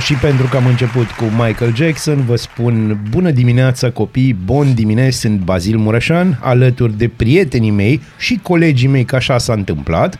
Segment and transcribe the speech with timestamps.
[0.00, 5.10] Și pentru că am început cu Michael Jackson, vă spun bună dimineața copii, bun dimineața,
[5.10, 10.18] sunt Bazil Mureșan, alături de prietenii mei și colegii mei, că așa s-a întâmplat.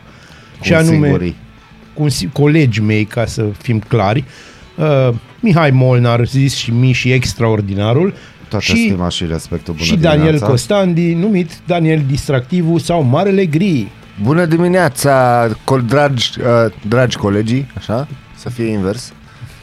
[0.61, 1.35] și anume, singurii.
[1.93, 4.23] cu si- colegii mei, ca să fim clari,
[4.77, 8.13] uh, Mihai Molnar, zis și mi și extraordinarul,
[8.47, 9.73] Toată și, stima și respectul.
[9.73, 10.45] Bună și Daniel dimineața.
[10.47, 13.87] Costandi, numit Daniel Distractivu sau Marele Gri.
[14.21, 19.13] Bună dimineața, col- dragi, uh, dragi colegii, așa, să fie invers.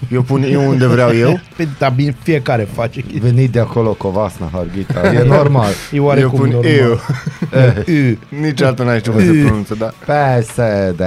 [0.08, 1.40] Eu pun eu unde vreau eu.
[1.56, 3.20] Pe, da, bine, fiecare face chestia.
[3.20, 5.00] Venit de acolo Covasna, Harghita.
[5.14, 5.70] E normal.
[5.92, 6.72] E Eu oarecum pun normal.
[6.72, 7.00] eu.
[7.86, 8.16] Eu.
[8.40, 9.86] Niciodată n-ai știut cum se pronunță, da.
[10.06, 10.98] PSD.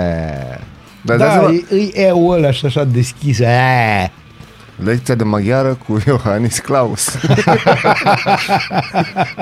[1.05, 3.39] Dar Da, da, e, e eu ăla și așa deschis.
[3.41, 4.09] Aaa.
[4.75, 7.07] Lecția de maghiară cu Iohannis Claus.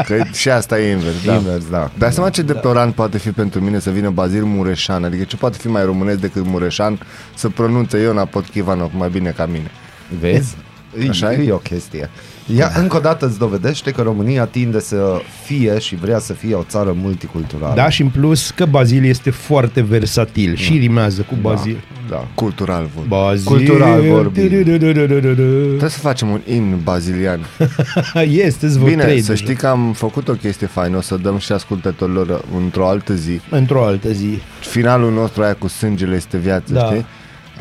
[0.07, 1.33] Că și asta e invers, da.
[1.33, 1.91] Invers, da.
[1.97, 5.57] Dar seama ce deplorant poate fi pentru mine să vină Bazil Mureșan, adică ce poate
[5.57, 6.99] fi mai românesc decât Mureșan
[7.35, 9.71] să pronunțe Iona Potchivanov mai bine ca mine.
[10.19, 10.55] Vezi?
[10.99, 11.45] Așa Așa e?
[11.47, 12.09] e o chestie.
[12.55, 16.55] Ea încă o dată îți dovedește că România tinde să fie și vrea să fie
[16.55, 17.73] o țară multiculturală.
[17.75, 21.83] Da, și în plus că Bazil este foarte versatil și rimează cu Bazil.
[22.09, 22.27] Da.
[22.35, 23.07] Cultural vorbind.
[23.07, 23.45] Bazil.
[23.45, 24.47] Cultural vorbind.
[24.49, 27.39] Trebuie să facem un in bazilian.
[28.29, 29.43] Este, îți vă Bine, trei să deja.
[29.43, 33.39] știi că am făcut o chestie faină, o să dăm și ascultătorilor într-o altă zi.
[33.49, 34.39] Într-o altă zi.
[34.59, 36.85] Finalul nostru aia cu sângele este viață, Da.
[36.85, 37.05] știi?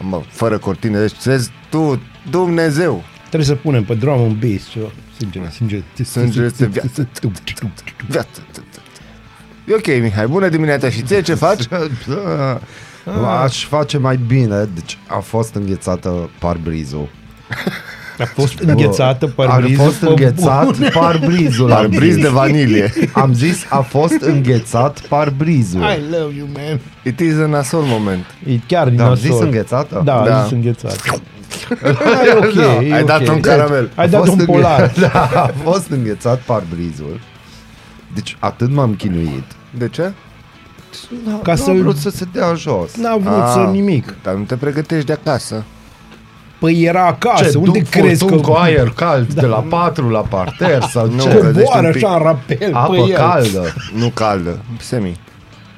[0.09, 4.87] Mă, fără cortine, deci vezi tu, Dumnezeu, Trebuie să punem pe drum un bass ceva.
[5.17, 5.83] Sânge, sânge.
[6.05, 7.09] Sângele este viață.
[8.09, 8.41] viață.
[9.69, 11.63] E ok, Mihai, bună dimineața și ție ce faci?
[11.65, 12.61] Da.
[13.43, 17.09] Aș face mai bine, deci a fost înghețată parbrizul.
[18.19, 19.85] A fost înghețată A parbrizul.
[19.85, 20.89] fost pe înghețat bune.
[21.01, 21.73] parbrizul.
[21.73, 22.23] am Parbriz zis.
[22.23, 22.93] de vanilie.
[23.13, 25.81] Am zis, a fost înghețat parbrizul.
[25.81, 26.81] I love you, man.
[27.05, 28.25] It is a nasol moment.
[28.47, 29.31] E chiar din Da, am nasol.
[29.31, 30.03] zis înghețată?
[30.05, 30.25] Da, Da.
[30.31, 30.43] da.
[30.43, 30.97] zis înghețată.
[31.83, 31.89] Da,
[32.27, 32.83] e ok, Da.
[32.83, 33.35] e Ai dat ok.
[33.35, 33.91] un caramel.
[33.95, 34.93] Ai A dat fost un înghe- polar.
[35.01, 37.21] Da, a fost înghețat parbrizul.
[38.15, 39.45] Deci atât m-am chinuit.
[39.79, 40.03] De ce?
[41.27, 42.97] Ca Ca să- să vrut să se dea jos.
[42.97, 43.51] N-a vrut Ah.
[43.53, 44.15] să nimic.
[44.23, 45.65] Dar nu te pregătești de acasă.
[46.59, 48.29] Păi era acasă, Ce, unde duc crezi că...
[48.31, 51.29] furtun cu aer cald de la 4 la parter sau Nu, ce?
[51.29, 52.05] că- Cădește Coboară un pic.
[52.05, 53.17] așa în rapel Apă pe el.
[53.17, 53.75] caldă.
[53.95, 55.17] Nu caldă, semi.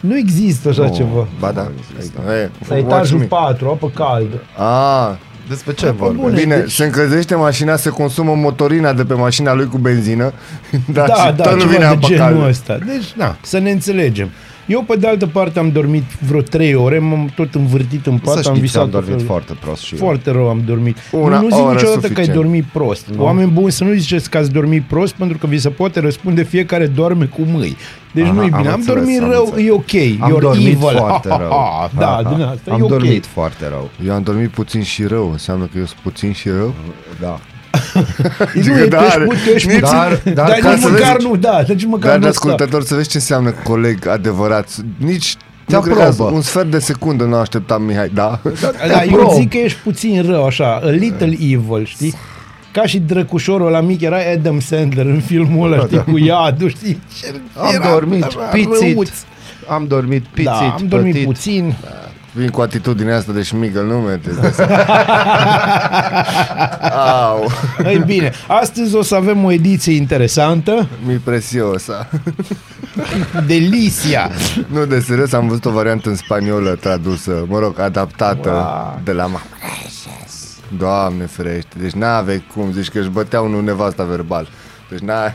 [0.01, 1.27] Nu există așa Nu, ceva.
[1.39, 1.69] Ba da.
[2.33, 3.37] E, La etajul watch me.
[3.39, 4.41] 4, apă caldă.
[4.59, 5.11] Ah,
[5.49, 6.21] Despre ce Apă vorbim?
[6.21, 6.35] bună.
[6.35, 10.33] Bine, Deci- se încălzește mașina, se consumă motorina de pe mașina lui cu benzină,
[10.93, 12.49] dar Da, și da, tot nu vine ceva de apă genul caldă.
[12.49, 12.79] ăsta.
[12.87, 14.31] Deci, na, să ne înțelegem.
[14.73, 18.33] Eu, pe de altă parte, am dormit vreo 3 ore, m-am tot învârtit în pat,
[18.33, 19.27] Să am știți, visat am tot dormit felul.
[19.27, 20.01] foarte prost și eu.
[20.01, 20.97] Foarte rău am dormit.
[21.11, 22.35] Una nu, nu zic oră niciodată că ai suficient.
[22.35, 23.07] dormit prost.
[23.17, 23.23] Nu.
[23.23, 26.43] Oameni buni, să nu ziceți că ați dormit prost, pentru că vi se poate răspunde
[26.43, 27.77] fiecare doarme cu mâini.
[28.13, 28.69] Deci Aha, nu e am bine.
[28.69, 29.67] Am, înțeles, dormit am rău, înțeles.
[29.67, 30.21] e ok.
[30.21, 30.79] Am You're dormit evil.
[30.97, 31.49] foarte rău.
[31.99, 32.35] da, Ha, ha.
[32.35, 32.89] din asta Am e ok.
[32.89, 33.91] dormit foarte rău.
[34.07, 36.75] Eu am dormit puțin și rău, înseamnă că eu sunt puțin și rău.
[37.21, 37.41] Da.
[38.67, 40.71] Nu, e, Da, tu ești, are- pu- tu ești nici- puțin, dar- dar dar ca
[40.73, 42.41] nici să măcar vezi- nu, da, nici măcar Dragi nu ăsta.
[42.41, 44.69] ascultători, să vezi ce înseamnă coleg adevărat.
[44.97, 46.31] Nici Te nu cred că aprobă.
[46.35, 48.11] un sfert de secundă nu așteptam, Mihai.
[48.15, 48.41] Da?
[48.89, 49.33] Da, eu aprob.
[49.33, 52.15] zic că ești puțin rău, așa, a little evil, știi?
[52.73, 57.01] Ca și drăcușorul la mic era Adam Sandler în filmul ăla, știi, cu iadul, știi?
[57.57, 58.93] Am Era- dormit era pițit.
[58.93, 59.09] răuț.
[59.69, 61.27] Am dormit pițit, Da, am dormit pătit.
[61.27, 61.75] puțin.
[62.35, 64.39] Vin cu atitudinea asta de șmigăl, nu mergeți.
[67.23, 67.51] Au,
[67.85, 72.09] Ei bine, astăzi o să avem o ediție interesantă, mi preciosa.
[73.47, 74.31] Delicia.
[74.67, 79.01] Nu, de serios, am văzut o variantă în spaniolă tradusă, mă rog, adaptată Wow.
[79.05, 79.51] de la ma-
[80.79, 84.49] Doamne ferește, deci n-avei cum, zici că își băteau unul nevasta verbal.
[84.91, 85.35] Deci n-ai...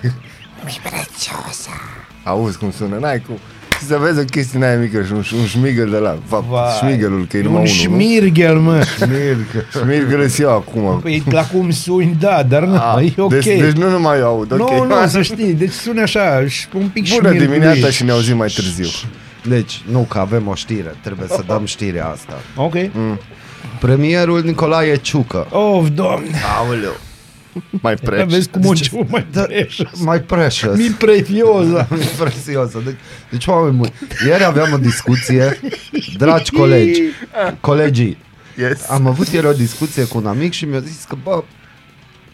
[0.65, 1.71] Mi preciosa.
[2.23, 3.37] Auzi cum sună, n-ai cum.
[3.79, 6.71] Și să vezi o chestie n-aia mică și un, un șmigăl de la, fapt, Vai.
[6.79, 7.99] șmigălul, că e E numai un unul, nu?
[8.03, 8.83] șmirghel, mă.
[9.71, 10.99] Șmigăl îți eu acum.
[11.01, 13.29] Păi la cum suni, da, dar nu, Ah, e ok.
[13.29, 14.71] deci, deci nu numai eu aud, ok.
[14.71, 17.49] Nu, nu, să știi, deci sună așa, și un pic Bună șmirgulit.
[17.49, 18.87] dimineața și ne auzim mai târziu.
[19.47, 20.95] Deci, nu, că avem o știre.
[21.03, 22.33] Trebuie să dăm știrea asta.
[22.55, 22.73] Ok.
[23.79, 25.47] Premierul Nicolae Ciucă.
[25.51, 26.29] Of, doamne.
[26.57, 26.95] Aoleu.
[27.69, 28.29] Mai Dar preț.
[28.31, 29.99] vezi cum o început mai Da, precious.
[29.99, 30.77] mai precious.
[30.77, 31.87] Mi previoza.
[32.19, 32.81] Prețiosă.
[32.85, 32.95] Deci,
[33.31, 33.93] deci, oameni buni,
[34.27, 35.59] ieri aveam o discuție,
[36.17, 37.01] dragi colegi,
[37.59, 38.17] colegii,
[38.57, 38.89] Yes.
[38.89, 41.43] am avut ieri o discuție cu un amic și mi-a zis că, bă,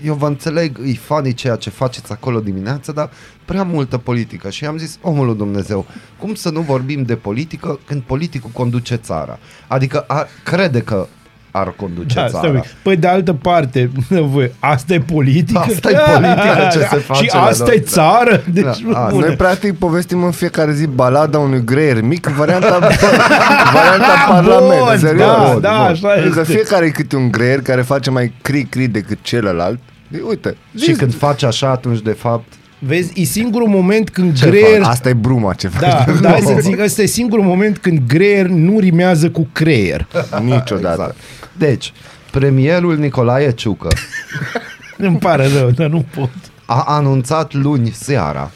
[0.05, 3.09] eu vă înțeleg, e funny ceea ce faceți acolo dimineața, dar
[3.45, 4.49] prea multă politică.
[4.49, 5.85] Și am zis, omul lui Dumnezeu,
[6.19, 9.39] cum să nu vorbim de politică când politicul conduce țara?
[9.67, 11.07] Adică a, crede că
[11.55, 12.38] ar conduce Da, țara.
[12.38, 12.69] stai, un pic.
[12.81, 13.89] păi de altă parte,
[14.33, 15.59] voi, asta e politică?
[15.59, 17.75] Asta e politică, ce se face Și la asta noi.
[17.75, 18.41] e țară?
[18.53, 18.69] Deci, Da,
[19.00, 19.25] asta bune.
[19.25, 22.79] Noi practic povestim în fiecare zi balada unui greier mic, varianta,
[23.73, 24.79] varianta parlament.
[24.85, 25.25] Bun, serios.
[25.27, 25.85] da, Bun, da, bun.
[25.85, 26.53] așa Pentru că este.
[26.53, 29.79] fiecare e câte un greier care face mai cri-cri decât celălalt.
[30.11, 32.53] E, Uite, Și când faci așa, atunci de fapt
[32.85, 34.81] Vezi, e singurul moment când Ce greier...
[34.81, 34.88] faci?
[34.89, 35.81] Asta e bruma ce faci.
[35.81, 40.07] Da, da, hai să zic, ăsta e singurul moment când greier nu rimează cu creier.
[40.41, 40.91] Niciodată.
[41.01, 41.15] Exact.
[41.57, 41.94] Deci,
[42.31, 43.88] premierul Nicolae Ciucă
[44.97, 46.30] Îmi pare rău, dar nu pot.
[46.65, 48.51] a anunțat luni seara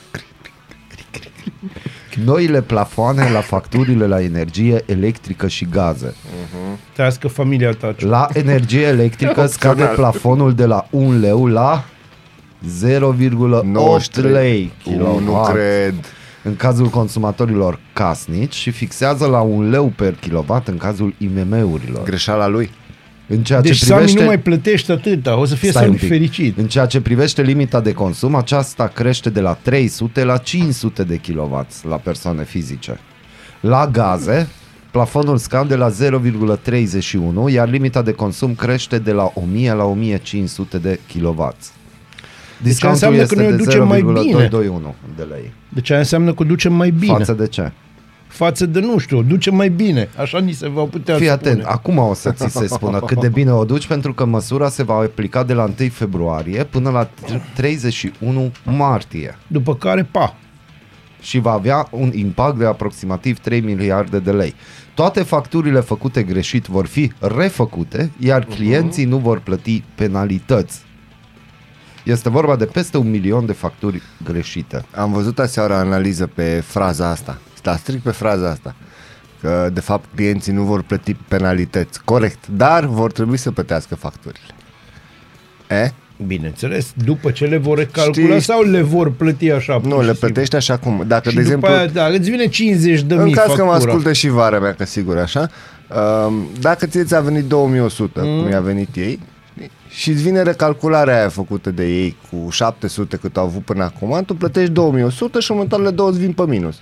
[2.24, 6.15] noile plafoane la facturile la energie electrică și gaze.
[6.94, 7.94] Trească familia ta.
[7.97, 8.07] ciu.
[8.07, 11.83] La energie electrică scade plafonul de la 1 leu la
[12.65, 15.94] 0,8 lei Uh, nu kilowatt cred.
[16.44, 22.04] în cazul consumatorilor casnici și fixează la 1 leu per kilowatt în cazul IMM-urilor.
[22.04, 22.69] Greșeala lui.
[23.30, 24.19] În ceea Deci ce Sami privește...
[24.19, 26.09] nu mai plătește atâta, o să fie Stai un Sami pic.
[26.09, 26.57] fericit.
[26.57, 31.15] În ceea ce privește limita de consum, aceasta crește de la 300 la 500 de
[31.27, 33.00] kW la persoane fizice.
[33.60, 34.48] La gaze,
[34.92, 41.00] plafonul scade la 0,31, iar limita de consum crește de la 1000 la 1500 de
[41.13, 41.56] kW.
[42.62, 44.13] Discountul înseamnă este că noi o de ducem mai bine.
[44.13, 45.54] 0,221 de lei.
[45.69, 47.13] Deci aia înseamnă că ducem mai bine.
[47.13, 47.71] Față de ce?
[48.27, 50.09] Față de, nu știu, ducem mai bine.
[50.18, 51.50] Așa ni se va putea Fii spune.
[51.50, 54.69] atent, acum o să ți se spună cât de bine o duci, pentru că măsura
[54.69, 57.09] se va aplica de la 1 februarie până la
[57.56, 59.38] 31 martie.
[59.48, 60.36] După care, pa.
[61.21, 64.53] și va avea un impact de aproximativ 3 miliarde de lei.
[64.94, 70.86] Toate facturile făcute greșit vor fi refăcute, iar clienții nu vor plăti penalități.
[72.07, 74.86] Este vorba de peste un milion de facturi greșite.
[74.95, 77.38] Am văzut aseară o analiză pe fraza asta.
[77.62, 78.75] Da, strict pe fraza asta.
[79.42, 82.01] Că, de fapt, clienții nu vor plăti penalități.
[82.04, 82.48] Corect.
[82.48, 84.45] Dar vor trebui să plătească facturile.
[85.69, 85.92] E?
[86.25, 89.74] Bineînțeles, după ce le vor recalcula Știi- sau le vor plăti așa?
[89.74, 90.27] Nu, pur le și simplu?
[90.27, 91.03] plătești așa cum.
[91.07, 93.63] Dacă, Și de după exemplu, aia, da, îți vine 50 de în mii caz că
[93.63, 93.92] mă factura.
[93.92, 95.50] ascultă și vara mea, că sigur așa,
[96.27, 98.42] um, dacă ție ți-a venit 2100, mm.
[98.42, 99.19] cum i-a venit ei,
[99.89, 104.24] și îți vine recalcularea aia făcută de ei cu 700 cât au avut până acum,
[104.25, 106.75] tu plătești 2100 și următoarele două îți vin pe minus.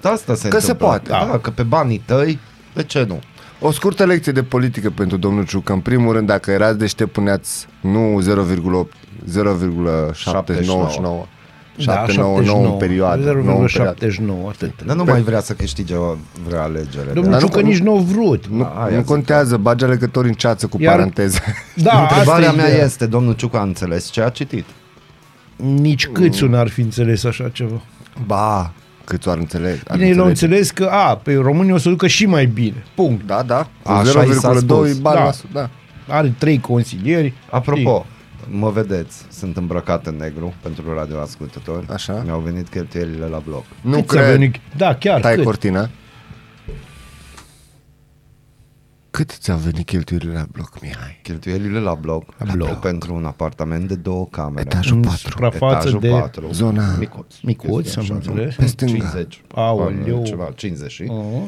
[0.00, 0.86] Da, asta se Că se întâmplă.
[0.86, 1.08] poate.
[1.30, 2.38] Da, că pe banii tăi,
[2.74, 3.20] de ce nu?
[3.60, 5.72] O scurtă lecție de politică pentru domnul Ciucă.
[5.72, 8.86] În primul rând, dacă erați deștept, puneați nu 0,8,
[9.26, 11.26] 0,799.
[11.84, 13.32] Da, 799 în perioadă.
[13.44, 13.94] nouă în perioadă.
[14.06, 14.72] 0,79, atât.
[14.86, 16.14] Dar nu mai vrea să câștige o
[16.48, 17.10] vrea alegere.
[17.14, 18.46] Domnul Dar nu- Ciucă nici nu a vrut.
[18.46, 21.40] Nu, Da, aia nu zic contează, bagi alegători în ceață cu Iar- paranteze.
[21.74, 22.84] Da, Întrebarea asta e mea ideea.
[22.84, 24.64] este, domnul Ciucă a înțeles ce a citit?
[25.56, 27.80] Nici câțu n-ar fi înțeles așa ceva.
[28.26, 28.72] Ba,
[29.04, 29.80] Cât o ar înțelege?
[29.88, 30.44] ar Bine, el a înțelege.
[30.46, 32.84] înțeles că, a, pe românii o să ducă și mai bine.
[32.94, 33.26] Punct.
[33.26, 33.68] Da, da.
[33.82, 34.98] Cu Așa i s-a 0,2 spus.
[34.98, 35.24] bani Da.
[35.24, 36.14] la sută, da.
[36.14, 37.32] Are trei consilieri.
[37.50, 38.06] Apropo,
[38.50, 41.86] mă vedeți, sunt îmbrăcat în negru pentru radioascultători.
[41.88, 42.22] Așa.
[42.24, 43.64] Mi-au venit cheltuielile la bloc.
[43.82, 44.32] Nu Cât ți-a cred.
[44.32, 44.54] venit?
[44.76, 45.44] Da, chiar, Tai cât?
[45.44, 45.90] cortina.
[49.10, 51.20] Cât ți-au venit cheltuielile la bloc, Mihai?
[51.22, 52.80] Cheltuielile la bloc, La bloc.
[52.80, 54.60] pentru un apartament de două camere.
[54.60, 55.18] Etajul În 4.
[55.30, 56.08] suprafață Etajul de...
[56.08, 56.52] 4.
[56.52, 57.34] Zona Micuț.
[57.42, 58.56] Micuț, Chestia am așa, înțeles.
[58.56, 58.64] nu?
[58.64, 58.92] Pe stânga.
[58.94, 59.42] 50.
[59.54, 60.22] Aoleu.
[60.24, 61.02] Ceva, 50 și...
[61.08, 61.42] Oh,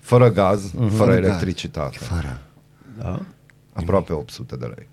[0.00, 1.24] Fără gaz, fără Fără gaz.
[1.24, 1.96] electricitate.
[1.98, 2.40] Fără.
[2.98, 3.20] da.
[3.72, 4.88] Aproape 800 de lei.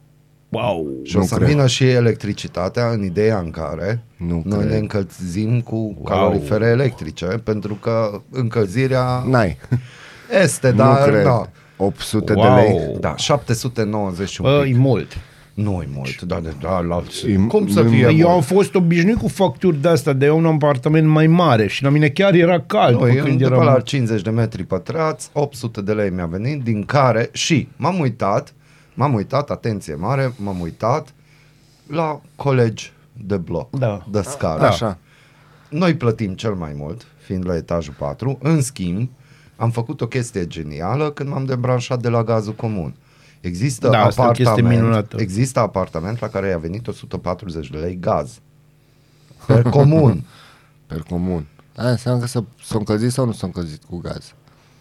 [0.56, 0.88] Wow.
[1.04, 1.48] Și o Nu să cred.
[1.48, 4.70] vină și electricitatea în ideea în care Nu noi cred.
[4.72, 9.58] ne încălzim cu calorifere electrice, pentru că încălzirea N-ai.
[10.44, 11.24] este, nu dar cred.
[11.24, 11.50] da.
[11.78, 12.44] 800 Wow.
[12.44, 12.98] de lei.
[13.00, 14.76] Da, 790 un Bă, pic.
[14.76, 15.18] e mult.
[15.54, 17.04] Nu e mult, da, da, da, la...
[17.28, 18.46] E- Cum să e- fie Eu am mult?
[18.46, 22.08] fost obișnuit cu facturi de astea, de eu un apartament mai mare și la mine
[22.08, 23.66] chiar era cald Nu, pe eu când după eram...
[23.66, 28.54] la 50 de metri pătrați, 800 de lei mi-a venit, din care și m-am uitat,
[28.96, 31.14] m-am uitat, atenție mare, m-am uitat
[31.88, 34.06] la colegi de bloc, Da.
[34.12, 34.64] de scară.
[34.66, 34.98] Așa.
[35.70, 38.38] Noi plătim cel mai mult, fiind la etajul 4.
[38.42, 39.10] În schimb,
[39.56, 42.96] am făcut o chestie genială când m-am debranșat de la gazul comun.
[43.42, 45.18] Există Da, asta e o chestie apartament, minunată.
[45.20, 48.40] există apartament la care i-a venit 140 de lei gaz.
[49.48, 50.24] Per comun.
[50.88, 51.46] Per comun.
[51.76, 54.34] Aia înseamnă că s-a, s-a încălzit sau nu s-a încălzit cu gaz?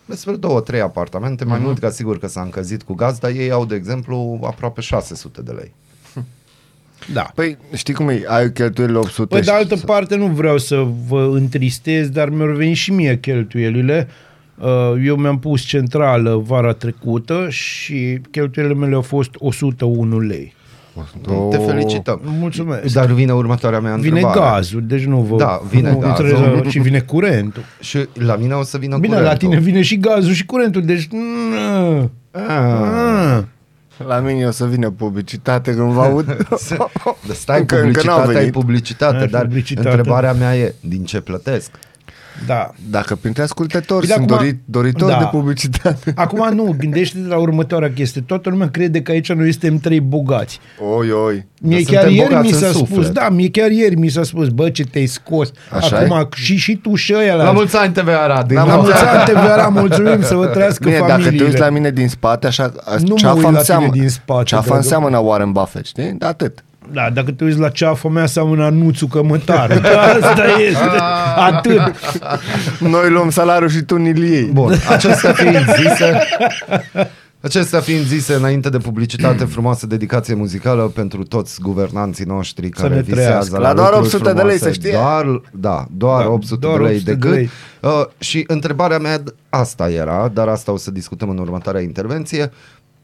[0.06, 1.52] Despre două, trei apartamente, Mhm.
[1.52, 4.80] mai mult ca sigur că s-a încălzit cu gaz, dar ei au, de exemplu, aproape
[4.80, 5.72] 600 de lei.
[7.12, 7.30] Da.
[7.34, 8.22] Păi, știi cum e?
[8.26, 12.54] Ai cheltuielile 800 Păi de și- altă parte nu vreau să vă întristez, dar mi-au
[12.54, 14.08] venit și mie cheltuielile.
[14.58, 20.54] Uh, Eu mi-am pus centrală vara trecută și cheltuielile mele au fost 101 lei.
[21.28, 21.48] Oh.
[21.50, 22.20] Te felicităm.
[22.38, 22.94] Mulțumesc.
[22.94, 24.38] Dar vine următoarea mea Vine întrebare.
[24.40, 25.36] gazul, deci nu vă...
[25.36, 26.26] Da, vine nu gazul.
[26.26, 27.62] trebuie- Și vine curentul.
[27.80, 29.32] Și la mine o să vină Bine, curentul.
[29.32, 31.08] la tine vine și gazul și curentul, deci...
[31.12, 32.42] mm, Ah.
[32.48, 33.42] ah.
[34.06, 36.24] La mine o să vină publicitate când vă aud.
[37.26, 38.52] De stai, Încă- încă n-au publicitatea e venit.
[38.52, 39.88] publicitate, Da, dar publicitate.
[39.88, 41.70] întrebarea mea e, din ce plătesc?
[42.46, 42.70] Da.
[42.90, 45.18] Dacă printre ascultători Bine, sunt acum- dori, doritori Da.
[45.18, 46.12] de publicitate.
[46.24, 48.20] Acum nu, gândește-te la următoarea chestie.
[48.20, 50.60] Toată lumea crede că aici noi suntem trei bogați.
[50.98, 51.46] Oi, oi.
[51.60, 52.88] Mie Dar chiar suntem ieri bogați mi în s-a suflet.
[52.88, 55.50] spus, da, mie chiar ieri mi s-a spus, bă, ce te-ai scos.
[55.70, 58.46] Așa Acum și, și tu și ăia La mulți ani TV Arad!
[58.46, 58.82] din La La nou.
[58.82, 61.24] mulți ani, TVR, mulțumim să vă trăiască Bine, familiile.
[61.24, 63.62] dacă te uiți la mine din spate, așa, Nu mă ceafa uit la îmi tine
[63.62, 64.80] seamă, din spate, ceafa dragă.
[64.80, 66.12] înseamnă Warren Buffett, știi?
[66.18, 66.64] De atât.
[66.92, 69.70] Da, dacă te uiți la ceafa mea, seamănă anuțul cămătar.
[70.20, 70.98] Asta este.
[71.36, 71.80] Atât.
[72.78, 74.44] Noi luăm salariul și tu ni-l iei.
[74.52, 76.18] Bun, acestea fiind zise,
[77.40, 82.94] acestea fiind zise înainte de publicitate, frumoasă dedicație muzicală pentru toți guvernanții noștri Să care
[82.94, 83.58] ne visează trăiască.
[83.58, 84.64] la, La doar lucruri 800 de lei, frumoase.
[84.64, 84.90] să știe.
[84.92, 87.30] Doar, da, doar Da, 800 doar de lei 800 de decât.
[87.34, 87.50] lei.
[87.80, 92.52] Uh, și întrebarea mea asta era, dar asta o să discutăm în următoarea intervenție.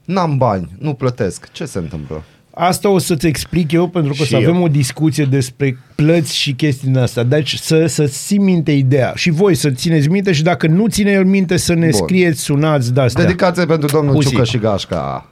[0.05, 1.49] N-am bani, nu plătesc.
[1.53, 2.23] Ce se întâmplă?
[2.62, 4.62] Asta o să-ți explic eu, pentru că o Și să avem eu.
[4.62, 7.23] o discuție despre plăți și chestii din astea.
[7.23, 9.12] Deci să, să ții minte ideea.
[9.14, 11.93] Și voi să țineți minte și dacă nu ține el minte să ne Bun.
[11.93, 13.25] scrieți, sunați de astea.
[13.25, 14.29] Dedicație pentru domnul Pusi.
[14.29, 15.26] Ciucă și Gașca.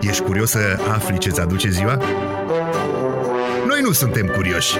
[0.00, 0.58] Ești curios să
[0.94, 2.00] afli ce-ți aduce ziua?
[3.68, 4.74] Noi nu suntem curioși.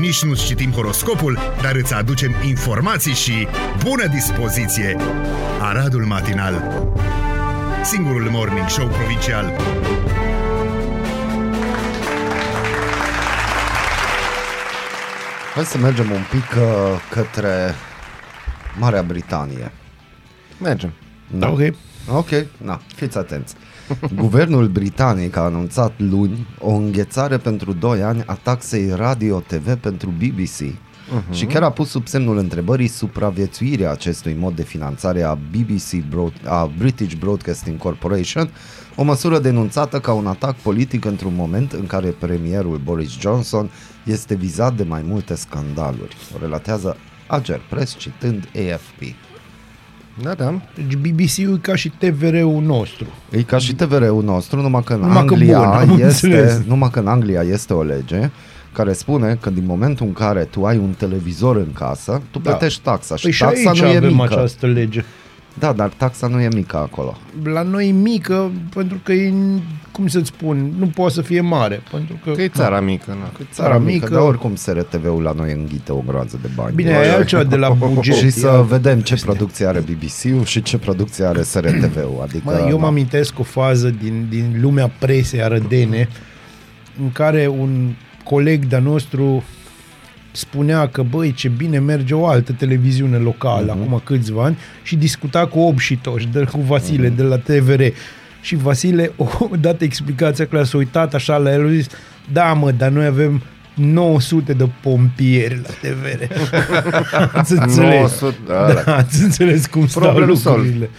[0.00, 3.32] Nici nu citim horoscopul, dar îți aducem informații și
[3.84, 4.96] bună dispoziție.
[5.60, 6.84] Aradul Matinal
[7.84, 9.52] Singurul morning show provincial
[15.60, 17.74] Hai să mergem un pic uh, către
[18.78, 19.72] Marea Britanie.
[20.60, 20.92] Mergem.
[21.30, 21.60] Da, ok.
[22.08, 23.54] Ok, na, fiți atenți.
[24.22, 30.60] Guvernul britanic a anunțat luni o înghețare pentru 2 ani a taxei radio-TV pentru BBC
[30.62, 31.30] uh-huh.
[31.30, 36.32] și chiar a pus sub semnul întrebării supraviețuirea acestui mod de finanțare a BBC Broad,
[36.44, 38.50] a British Broadcasting Corporation,
[38.96, 43.70] o măsură denunțată ca un atac politic într-un moment în care premierul Boris Johnson
[44.04, 46.16] este vizat de mai multe scandaluri.
[46.34, 49.14] O relatează Ager Press citând AFP.
[50.22, 50.60] Da, da.
[50.74, 53.06] Deci BBC-ul e ca și TVR-ul nostru.
[53.30, 56.62] E ca și TVR-ul nostru, numai că în Numai că Anglia bun, am este, înțeles.
[56.66, 58.30] numai că în Anglia este o lege
[58.72, 62.50] care spune că din momentul în care tu ai un televizor în casă, tu Da.
[62.50, 64.22] plătești taxa și Păi și taxa aici nu e avem mică.
[64.34, 65.04] această lege.
[65.58, 67.16] Da, dar taxa nu e mică acolo.
[67.44, 69.32] La noi e mică, pentru că e,
[69.92, 71.82] cum să-ți spun, nu poate să fie mare.
[71.90, 73.44] Pentru că, Că e țara mică, na.
[73.52, 74.14] Țara mică, mică.
[74.14, 76.74] dar oricum SRTV-ul la noi înghite o groază de bani.
[76.74, 78.14] Bine, e altceva de la buget.
[78.22, 82.18] și să E vedem ce producție are BBC-ul și ce producție are SRTV-ul.
[82.22, 82.86] Adică, Mă, eu mă da.
[82.88, 86.08] amintesc o fază din, din lumea presei arădene
[87.02, 87.92] în care un
[88.24, 89.42] coleg de-a nostru
[90.32, 93.80] spunea că, băi, ce bine merge o altă televiziune locală, uh-huh.
[93.80, 97.16] acum câțiva ani, și discuta cu Obșitoș, de, cu Vasile, uh-huh.
[97.16, 97.82] de la TVR.
[98.40, 99.12] Și Vasile,
[99.50, 101.86] o dată explicația că s-a uitat așa la el, a zis,
[102.32, 103.42] da, mă, dar noi avem
[103.74, 106.32] 900 de pompieri la TVR.
[107.38, 108.20] ați înțeles?
[108.20, 108.82] 900, da, da.
[108.84, 110.64] da, ați înțeles cum stau Problem solved.
[110.64, 110.90] lucrurile.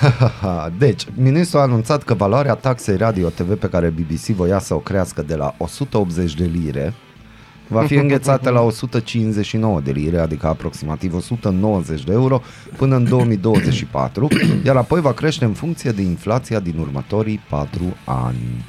[0.00, 4.78] Haha, Deci, ministrul a anunțat că valoarea taxei radio-TV pe care BBC voia să o
[4.78, 6.94] crească de la 180 de lire
[7.72, 12.42] va fi înghețată la 159 de lire, adică aproximativ 190 de euro,
[12.76, 14.28] până în 2024,
[14.64, 18.64] iar apoi va crește în funcție de inflația din următorii 4 ani.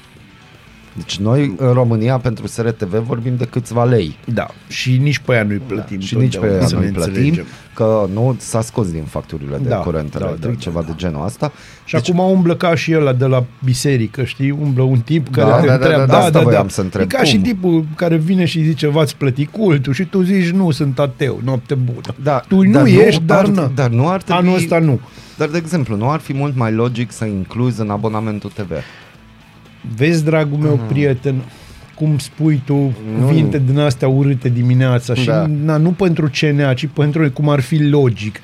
[0.95, 4.17] Deci noi, în România, pentru SRTV vorbim de câțiva lei.
[4.33, 6.00] Da, și nici pe aia nu-i plătim.
[6.00, 7.45] Și nici pe totdeauna, ea să nu ne plătim, înțelegem.
[7.73, 10.91] că nu s-a scos din facturile de Da, curent da, electric, da, da, ceva de
[10.95, 11.51] genul asta.
[11.85, 14.51] Și deci, acum umblă ca și ăla de la biserică, știi?
[14.51, 16.05] Umblă un tip care Da, te da, da, întreabă.
[16.05, 17.03] da, da, asta voiam să întreb.
[17.12, 17.43] E ca și Cum?
[17.43, 21.73] tipul care vine și zice, v-ați plătit cultul și tu zici, nu, sunt ateu, noapte
[21.75, 22.15] bună.
[22.23, 23.71] Da, tu dar nu ești, dar, ar, na.
[23.75, 24.41] dar nu ar trebui...
[24.41, 25.00] Anul ăsta nu.
[25.38, 28.71] Dar, de exemplu, nu ar fi mult mai logic să incluzi în abonamentul TV?
[29.95, 30.87] Vezi, dragul meu Mhm.
[30.87, 31.35] prieten,
[31.95, 35.45] cum spui tu cuvinte din astea urâte dimineața și Da.
[35.63, 38.39] na, nu pentru CNA, ci pentru cum ar fi logic.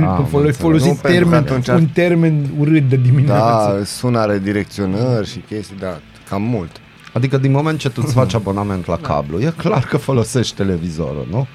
[0.00, 0.56] Am Fol- înțeles.
[0.56, 3.76] folosit Nu, pentru că termen, atunci ar- un termen urât de dimineață.
[3.78, 6.70] Da, sună redirecționări și chestii, da, cam mult.
[7.12, 11.26] Adică din moment ce tu îți faci abonament la cablu, e clar că folosești televizorul,
[11.30, 11.46] nu?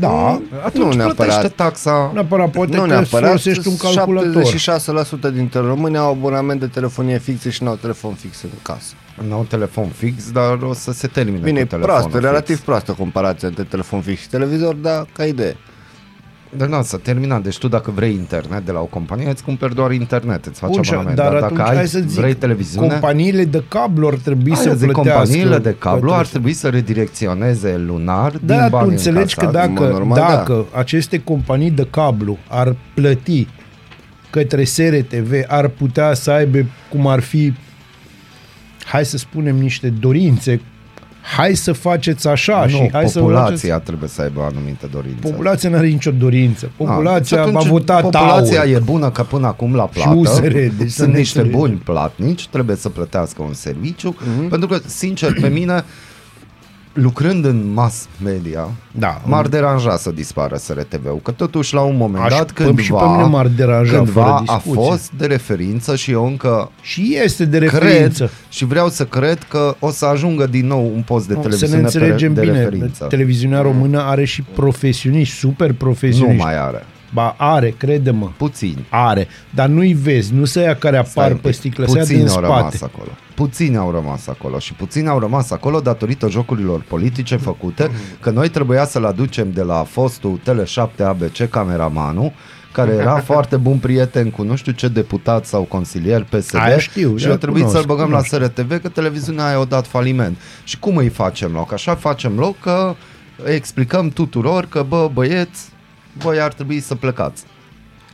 [0.00, 1.14] Da, Atunci Nu neapărat.
[1.16, 2.10] plătește taxa.
[2.14, 4.42] neapărat poate nu că neapărat, folosești un calculator.
[5.30, 8.94] 76% dintre români au abonament de telefonie fixă și nu au telefon fix în casă.
[9.28, 12.30] Nu au telefon fix, dar o să se termine Bine, e cu telefonul proastă, fix.
[12.30, 15.56] relativ proastă comparația între telefon fix și televizor, dar ca idee.
[16.56, 17.42] De nu, să terminat.
[17.42, 20.70] Deci tu dacă vrei internet de la o companie, îți cumperi doar internet, îți faci
[20.70, 21.16] Bun, și- abonament.
[21.18, 24.52] dar, Dar, atunci dacă hai ai, să zic, vrei televiziune, companiile de cablu ar trebui
[24.52, 25.18] Aia să zic, plătească.
[25.20, 26.30] companiile de cablu ar plătească.
[26.30, 29.70] trebui să redirecționeze lunar Da, din tu banii înțelegi că încasați.
[29.72, 33.46] mă, dacă, normal, dacă aceste companii de cablu ar plăti
[34.30, 36.58] către SRTV, ar putea să aibă
[36.90, 37.52] cum ar fi,
[38.84, 40.60] hai să spunem, niște dorințe,
[41.36, 43.86] hai să faceți așa nu, și hai să populația faceți...
[43.86, 45.18] trebuie să aibă anumite dorințe.
[45.30, 46.70] Populația nu are nicio dorință.
[46.78, 48.74] Da, Populația deci va atunci vota Populația taur.
[48.74, 50.14] e bună ca până acum la plată.
[50.16, 51.50] USR, deci să Sunt ne niște înțelegem.
[51.68, 54.48] buni platnici, trebuie să plătească un serviciu, Mhm.
[54.48, 55.84] pentru că, sincer, pe mine,
[56.94, 59.20] lucrând în mass media, Da.
[59.26, 62.92] m-ar deranja să dispară SRTV-ul, că totuși la un moment Aș- dat pă- cândva, și
[62.92, 64.82] pe mine m-ar deranja, cândva fără a discuție.
[64.82, 68.30] fost de referință și eu încă Și este de cred referință.
[68.48, 71.48] și vreau să cred că o să ajungă din nou un post de Nu, Să
[71.48, 73.04] televiziune ne înțelegem de bine, referință.
[73.04, 76.42] televiziunea română are și profesioniști, super nu profesioniști.
[76.42, 76.84] mai are.
[77.14, 78.30] Ba, are, crede-mă.
[78.36, 78.86] Puțini.
[78.88, 81.56] Are, dar nu-i vezi, nu se ia care Stai apar un pe pic.
[81.56, 82.92] sticlă, se ia Puțini din au rămas spate.
[82.94, 83.08] acolo.
[83.34, 87.90] Puțini au rămas acolo și puțini au rămas acolo datorită jocurilor politice făcute,
[88.20, 92.32] că noi trebuia să-l aducem de la fostul Tele7 ABC cameramanul,
[92.72, 97.16] care era foarte bun prieten cu nu știu ce deputat sau consilier PSD Aia știu,
[97.16, 98.32] și da, a trebuit cunosc, să-l băgăm cunosc.
[98.32, 100.36] la SRTV că televiziunea aia a dat faliment.
[100.64, 101.72] Și cum îi facem loc?
[101.72, 102.94] Așa facem loc că
[103.44, 105.72] explicăm tuturor că bă băieți,
[106.18, 107.44] voi ar trebui să plecați.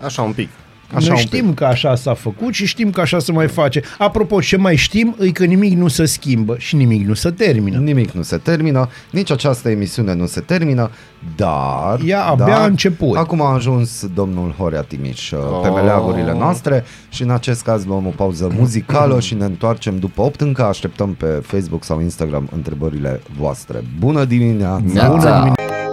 [0.02, 0.48] Așa un pic.
[0.94, 1.26] Așa Noi un pic.
[1.26, 3.82] știm că așa s-a făcut și știm că așa se mai face.
[3.98, 7.78] Apropo, ce mai știm e că nimic nu se schimbă și nimic nu se termină.
[7.78, 10.90] Nimic nu se termină, nici această emisiune nu se termină,
[11.36, 12.00] dar...
[12.04, 13.16] Ea abia dar, a început.
[13.16, 15.38] Acum a ajuns domnul Horea Timiș oh.
[15.62, 15.74] pe Oh.
[15.74, 20.40] meleagurile noastre și în acest caz luăm o pauză muzicală și ne întoarcem după 8.
[20.40, 23.84] Încă așteptăm pe Facebook sau Instagram întrebările voastre.
[23.98, 24.82] Bună dimineața!
[24.92, 25.08] Neața!
[25.08, 25.69] Bună dimineața!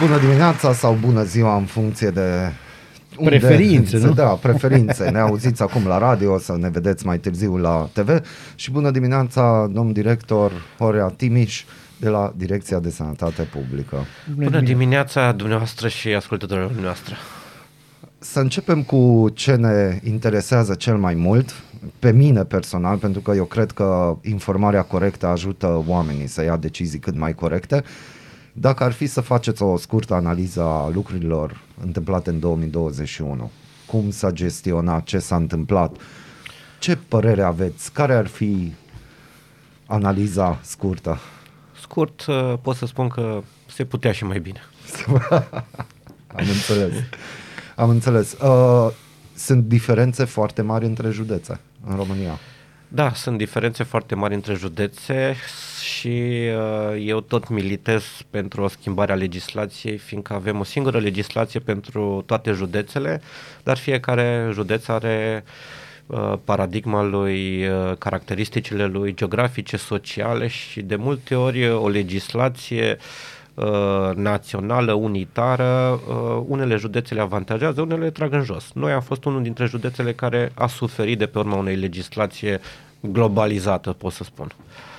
[0.00, 2.52] Bună dimineața sau bună ziua în funcție de
[3.18, 4.12] unde- Preferințe, nu?
[4.12, 5.10] Da, preferințe.
[5.10, 8.20] Ne auziți acum la radio, o să ne vedeți mai târziu la TV.
[8.54, 11.64] Și bună dimineața, domn director Horea Timiș
[11.96, 13.96] de la Direcția de Sănătate Publică.
[14.36, 17.14] Bună dimineața dumneavoastră și ascultătorilor noastre.
[18.18, 21.54] Să începem cu ce ne interesează cel mai mult,
[21.98, 26.98] pe mine personal, pentru că eu cred că informarea corectă ajută oamenii să ia decizii
[26.98, 27.82] cât mai corecte.
[28.52, 33.50] Dacă ar fi să faceți o scurtă analiză a lucrurilor întâmplate în 2021,
[33.86, 35.96] cum s-a gestionat, ce s-a întâmplat,
[36.78, 38.72] ce părere aveți, care ar fi
[39.86, 41.18] analiza scurtă?
[41.80, 44.60] Scurt, uh, pot să spun că se putea și mai bine.
[46.36, 46.92] Am înțeles.
[47.76, 48.32] Am înțeles.
[48.32, 48.90] Uh,
[49.34, 52.38] sunt diferențe foarte mari între județe în România.
[52.88, 55.34] Da, sunt diferențe foarte mari între județe
[55.80, 61.60] și uh, eu tot militez pentru o schimbare a legislației, fiindcă avem o singură legislație
[61.60, 63.22] pentru toate județele,
[63.62, 65.44] dar fiecare județ are
[66.06, 72.96] uh, paradigma lui, uh, caracteristicile lui geografice, sociale și de multe ori uh, o legislație
[73.54, 78.70] uh, națională, unitară, uh, unele județe le avantajează, unele le trag în jos.
[78.74, 82.60] Noi am fost unul dintre județele care a suferit de pe urma unei legislație
[83.00, 84.52] globalizată, pot să spun.
[84.56, 84.89] Uh,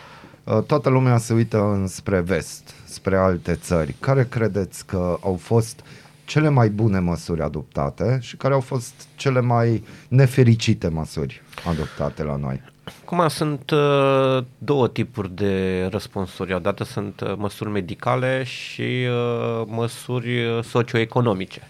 [0.44, 3.96] Toată lumea se uită înspre vest, spre alte țări.
[4.00, 5.84] Care credeți că au fost
[6.26, 12.36] cele mai bune măsuri adoptate și care au fost cele mai nefericite măsuri adoptate la
[12.36, 12.62] noi?
[12.84, 16.54] Acum sunt uh, două tipuri de răspunsuri.
[16.54, 21.68] Odată sunt uh, măsuri medicale și uh, măsuri uh, socioeconomice.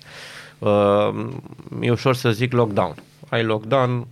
[0.60, 0.70] Uh,
[1.80, 2.96] e ușor să zic lockdown.
[3.30, 4.06] Ai lockdown, uh,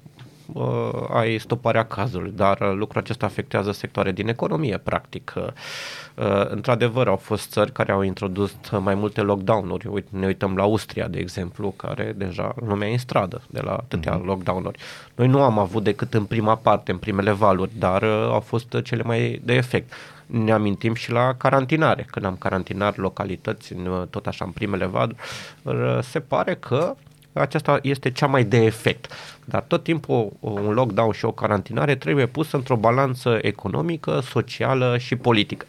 [1.13, 5.33] ai stoparea cazului, dar uh, lucrul acesta afectează sectoare din economie, practic.
[5.35, 5.43] Uh,
[6.25, 9.87] uh, într-adevăr, au fost țări care au introdus mai multe lockdown-uri.
[9.87, 13.71] Uite, ne uităm la Austria, de exemplu, care deja lumea e în stradă de la
[13.71, 14.25] atâtea mm-hmm.
[14.25, 14.79] lockdown-uri.
[15.15, 18.73] Noi nu am avut decât în prima parte, în primele valuri, dar uh, au fost
[18.73, 19.93] uh, cele mai de efect.
[20.25, 24.85] Ne amintim și la carantinare, când am carantinat localități, în, uh, tot așa în primele
[24.85, 25.17] valuri,
[25.63, 26.95] uh, se pare că
[27.39, 29.11] aceasta este cea mai de efect.
[29.45, 35.15] Dar tot timpul un lockdown și o carantinare trebuie pusă într-o balanță economică, socială și
[35.15, 35.65] politică.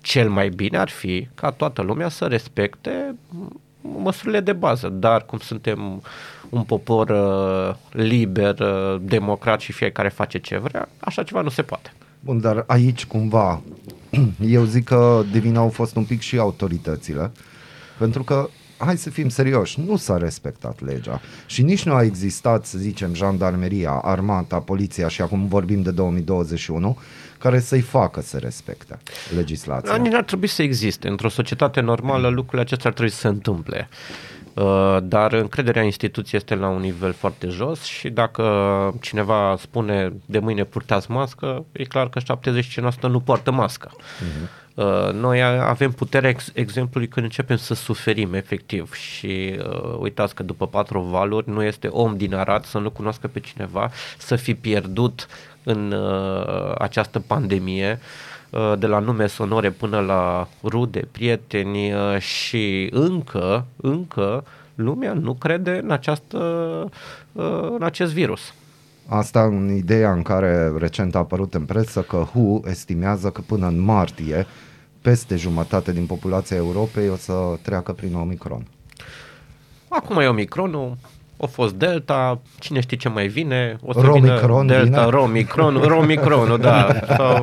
[0.00, 3.14] Cel mai bine ar fi ca toată lumea să respecte
[3.80, 6.02] măsurile de bază, dar cum suntem
[6.48, 11.62] un popor uh, liber, uh, democrat și fiecare face ce vrea, așa ceva nu se
[11.62, 11.92] poate.
[12.20, 13.62] Bun, dar aici cumva
[14.56, 17.30] eu zic că de vină au fost un pic și autoritățile,
[17.98, 22.66] pentru că hai să fim serioși, nu s-a respectat legea și nici nu a existat,
[22.66, 26.98] să zicem, jandarmeria, armata, poliția și acum vorbim de 2021,
[27.38, 28.98] care să-i facă să respecte
[29.34, 29.96] legislația.
[29.96, 31.08] Nici n-ar trebui să existe.
[31.08, 33.88] Într-o societate normală lucrurile acestea ar trebui să se întâmple.
[34.54, 38.44] Uh, dar încrederea în instituție este la un nivel foarte jos și dacă
[39.00, 42.20] cineva spune de mâine purtați mască, e clar că
[42.98, 43.90] 75% nu poartă mască.
[43.90, 44.63] Uh-huh.
[45.12, 50.66] Noi avem puterea ex- exemplului când începem să suferim efectiv și uh, uitați că după
[50.66, 55.26] patru valuri nu este om din Arad să nu cunoască pe cineva, să fi pierdut
[55.62, 57.98] în uh, această pandemie
[58.50, 65.34] uh, de la nume sonore până la rude, prieteni uh, și încă, încă lumea nu
[65.34, 66.38] crede în, această,
[67.32, 68.54] uh, în acest virus.
[69.06, 73.66] Asta în ideea în care recent a apărut în presă că WHO estimează că până
[73.66, 74.46] în martie
[75.02, 78.66] peste jumătate din populația Europei o să treacă prin Omicron.
[79.88, 80.96] Acum e Omicronul,
[81.36, 85.10] a fost Delta, cine știe ce mai vine, o să Romicron vină Delta, vine?
[85.10, 86.86] Romicron, Romicronul, da.
[87.16, 87.34] Sau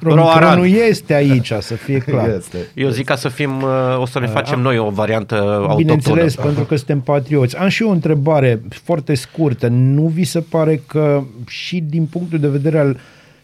[0.00, 0.64] Romicronul Roaran.
[0.88, 2.28] este aici, să fie clar.
[2.28, 2.58] Este.
[2.74, 5.76] Eu zic ca să fim, uh, o să ne facem noi o variantă autohtonă.
[5.76, 7.56] Bineînțeles, pentru că suntem patrioți.
[7.56, 9.66] Am și eu o întrebare foarte scurtă.
[9.68, 12.96] Nu vi se pare că și din punctul de vedere al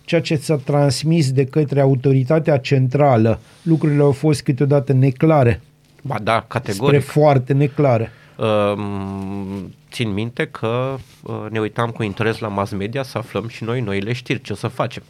[0.04, 5.60] ceea ce s-a transmis de către autoritatea centrală, lucrurile au fost câteodată neclare,
[6.02, 7.02] Ba da, spre categoric.
[7.04, 8.12] foarte neclare.
[8.40, 13.64] Um, țin minte că uh, ne uitam cu interes la mass media să aflăm și
[13.64, 15.02] noi noile știri, ce o să facem.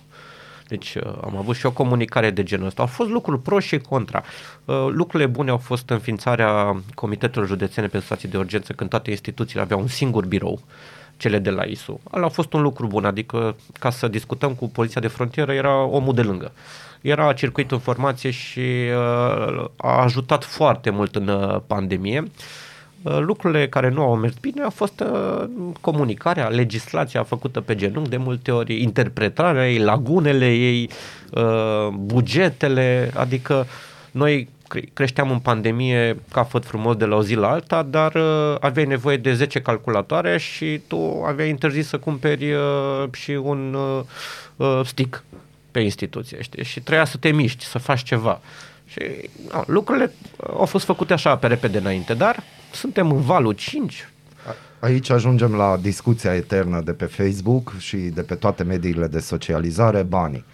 [0.68, 2.82] Deci uh, am avut și o comunicare de genul ăsta.
[2.82, 4.22] Au fost lucruri pro și contra.
[4.64, 9.62] Uh, lucrurile bune au fost înființarea Comitetelor Județene pentru Situații de Urgență când toate instituțiile
[9.62, 10.60] aveau un singur birou
[11.16, 12.00] cele de la ISU.
[12.12, 15.84] Ăla a fost un lucru bun, adică ca să discutăm cu poliția de frontieră era
[15.84, 16.52] omul de lângă.
[17.00, 22.20] Era circuit informație și uh, a ajutat foarte mult în uh, pandemie.
[22.20, 22.28] Uh,
[23.02, 25.44] lucrurile care nu au mers bine a fost uh,
[25.80, 30.90] comunicarea, legislația făcută pe genunchi de multe ori, interpretarea ei, lagunele ei,
[31.30, 33.66] uh, bugetele, adică
[34.10, 38.14] noi cre- creșteam în pandemie ca făt frumos de la o zi la alta, dar
[38.14, 43.74] uh, aveai nevoie de 10 calculatoare și tu aveai interzis să cumperi uh, și un
[43.74, 44.02] uh,
[44.56, 45.24] uh, stick
[45.70, 46.64] pe instituție, știi?
[46.64, 48.40] Și treia să te miști, să faci ceva.
[48.86, 49.00] Și
[49.52, 50.12] no, lucrurile
[50.58, 54.08] au fost făcute așa pe repede înainte, dar suntem în valul 5.
[54.80, 60.02] Aici ajungem la discuția eternă de pe Facebook și de pe toate mediile de socializare,
[60.02, 60.44] banii.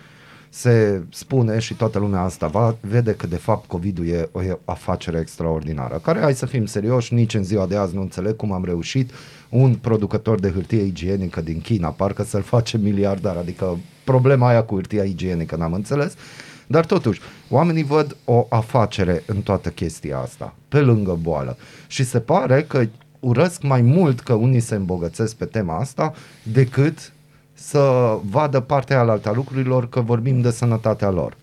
[0.48, 4.58] Se spune și toată lumea asta va, vede că de fapt COVID-ul e o e-
[4.64, 8.52] afacere extraordinară, care, hai să fim serioși, nici în ziua de azi nu înțeleg cum
[8.52, 9.10] am reușit
[9.48, 14.74] un producător de hârtie igienică din China, parcă să-l face miliardar, adică problema aia cu
[14.74, 16.14] hârtia igienică n-am înțeles,
[16.66, 21.56] dar totuși, oamenii văd o afacere în toată chestia asta, pe lângă boală.
[21.86, 22.84] Și se pare că
[23.20, 27.12] urăsc mai mult că unii se îmbogățesc pe tema asta decât
[27.52, 31.36] să vadă partea alaltă a lucrurilor că vorbim de sănătatea lor.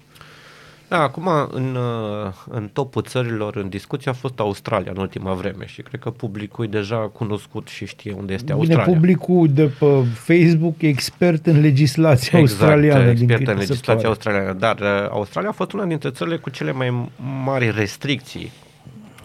[0.93, 5.65] Da, acum în, uh, în topul țărilor în discuție a fost Australia în ultima vreme
[5.65, 8.93] și cred că publicul e deja cunoscut și știe unde este Bine, Australia.
[8.93, 13.03] publicul de pe Facebook e expert în legislația australiană.
[13.03, 14.07] din expert câte în se legislația pare.
[14.07, 17.09] australiană, dar uh, Australia a fost una dintre țările cu cele mai
[17.43, 18.51] mari restricții,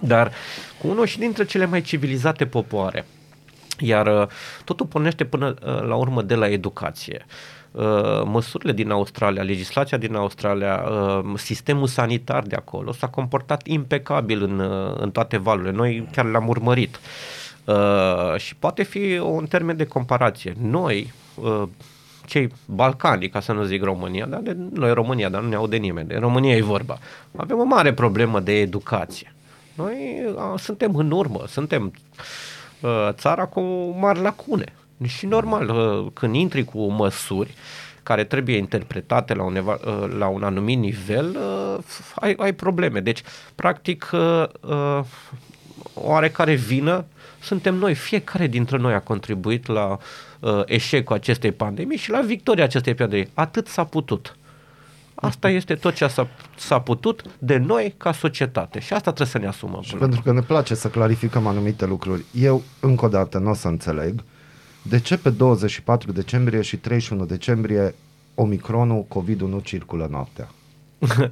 [0.00, 0.32] dar
[0.78, 3.06] cu unul și dintre cele mai civilizate popoare.
[3.78, 4.26] Iar uh,
[4.64, 7.26] totul pornește până uh, la urmă de la educație.
[7.26, 7.57] Uh,
[8.24, 14.58] Măsurile din Australia, legislația din Australia, uh, sistemul sanitar de acolo s-a comportat impecabil în,
[14.58, 15.72] uh, în toate valurile.
[15.72, 17.00] Noi chiar l-am urmărit.
[17.64, 20.54] Uh, și poate fi un termen de comparație.
[20.60, 21.62] Noi, uh,
[22.26, 25.76] cei balcani, ca să nu zic România, dar de noi România, dar nu ne aude
[25.76, 26.98] nimeni, de România e vorba.
[27.36, 29.34] Avem o mare problemă de educație.
[29.74, 29.96] Noi
[30.36, 31.92] a, suntem în urmă, suntem
[32.80, 33.60] uh, țara cu
[33.98, 34.72] mari lacune.
[35.06, 37.54] Și normal, uh, când intri cu măsuri
[38.02, 41.36] care trebuie interpretate la un, eva- uh, la un anumit nivel,
[41.76, 41.84] uh,
[42.14, 43.00] ai, ai probleme.
[43.00, 43.22] Deci,
[43.54, 45.04] practic, uh, uh,
[45.94, 47.04] oarecare vină
[47.40, 47.94] suntem noi.
[47.94, 49.98] Fiecare dintre noi a contribuit la
[50.40, 53.28] uh, eșecul acestei pandemii și la victoria acestei pandemii.
[53.34, 54.36] Atât s-a putut.
[55.14, 59.38] Asta este tot ce s-a, s-a putut de noi ca societate și asta trebuie să
[59.38, 59.82] ne asumăm.
[59.82, 63.38] Și până la pentru că ne place să clarificăm anumite lucruri, eu încă o dată
[63.38, 64.24] nu o să înțeleg
[64.88, 67.94] de ce pe 24 decembrie și 31 decembrie
[68.34, 70.48] Omicronul, COVID-ul nu circulă noaptea.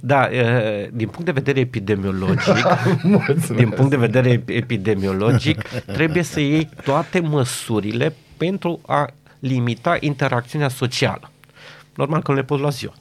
[0.00, 2.66] Da, e, din punct de vedere epidemiologic,
[3.56, 10.68] din punct de vedere ep- epidemiologic, trebuie să iei toate măsurile pentru a limita interacțiunea
[10.68, 11.30] socială.
[11.94, 12.94] Normal că nu le poți lua ziua.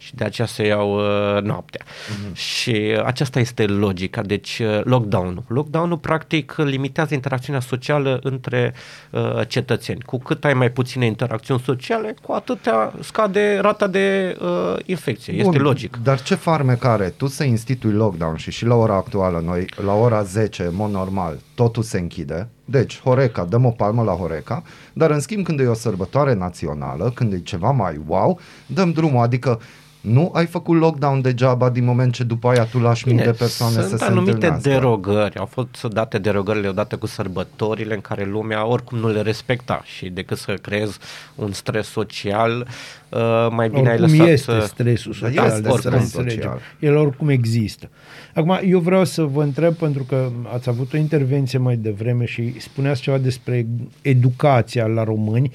[0.00, 1.84] Și de aceea se iau uh, noaptea.
[1.84, 2.32] Mm-hmm.
[2.32, 4.22] Și uh, aceasta este logica.
[4.22, 5.44] Deci, uh, lockdown-ul.
[5.48, 8.74] Lockdown-ul, practic, limitează interacțiunea socială între
[9.10, 10.02] uh, cetățeni.
[10.02, 15.32] Cu cât ai mai puține interacțiuni sociale, cu atâtea scade rata de uh, infecție.
[15.32, 15.96] Este Bun, logic.
[16.02, 17.08] Dar ce farmec are?
[17.08, 20.90] Tu să institui lockdown și și la ora actuală noi, la ora 10, în mod
[20.90, 22.48] normal, totul se închide.
[22.64, 27.10] Deci, Horeca, dăm o palmă la Horeca, dar în schimb când e o sărbătoare națională,
[27.14, 29.60] când e ceva mai wow, dăm drumul, adică
[30.00, 33.72] nu ai făcut lockdown degeaba din moment ce după aia tu lași mii de persoane
[33.72, 34.68] sunt să se anumite întâlnească.
[34.68, 35.36] derogări.
[35.36, 40.08] Au fost date derogările odată cu sărbătorile în care lumea oricum nu le respecta și
[40.08, 40.98] decât să creezi
[41.34, 42.68] un stres social,
[43.08, 44.28] uh, mai bine ai oricum lăsat...
[44.28, 46.40] este uh, stresul Da, social, este de să stres înțelegem.
[46.40, 46.60] social.
[46.78, 47.88] El oricum există.
[48.34, 52.60] Acum, eu vreau să vă întreb, pentru că ați avut o intervenție mai devreme și
[52.60, 53.66] spuneați ceva despre
[54.02, 55.50] educația la români,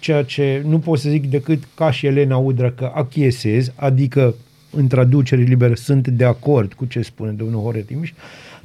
[0.00, 4.34] ceea ce nu pot să zic decât ca și Elena Udră că achiesez, adică
[4.70, 8.12] în traducere liberă sunt de acord cu ce spune domnul Horea Timiș.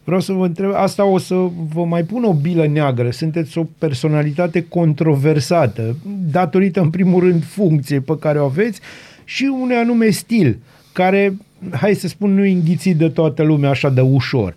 [0.03, 1.35] Vreau să vă întreb, asta o să
[1.73, 5.95] vă mai pun o bilă neagră, sunteți o personalitate controversată,
[6.31, 8.79] datorită în primul rând funcției pe care o aveți
[9.23, 10.57] și unui anume stil,
[10.91, 11.37] care,
[11.71, 14.55] hai să spun, nu e înghițit de toată lumea așa de ușor.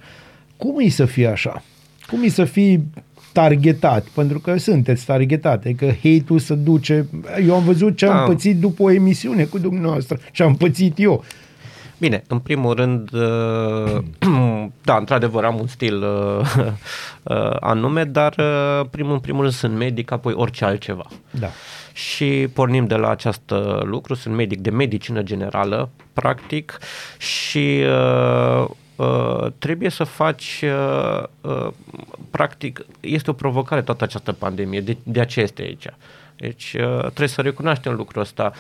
[0.57, 1.63] Cum e să fie așa?
[2.07, 2.83] Cum e să fii
[3.41, 4.05] targetat?
[4.05, 7.07] Pentru că sunteți targetate, că hate-ul se duce...
[7.47, 8.23] Eu am văzut ce am Da.
[8.23, 11.25] pățit după o emisiune cu dumneavoastră, ce am pățit eu.
[11.99, 14.03] Bine, în primul rând, uh,
[14.89, 16.41] da, într-adevăr am un stil uh,
[17.23, 21.07] uh, anume, dar uh, primul, în primul rând sunt medic, apoi orice altceva.
[21.31, 21.49] Da.
[21.93, 26.79] Și pornim de la acest lucru, sunt medic de medicină generală, practic,
[27.19, 27.83] și
[28.99, 31.69] uh, uh, trebuie să faci, uh, uh,
[32.31, 35.87] practic, este o provocare toată această pandemie, de, de aceea este aici.
[36.37, 38.53] Deci uh, trebuie să recunoaștem lucrul ăsta.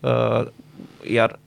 [0.00, 0.46] Uh,
[1.10, 1.38] iar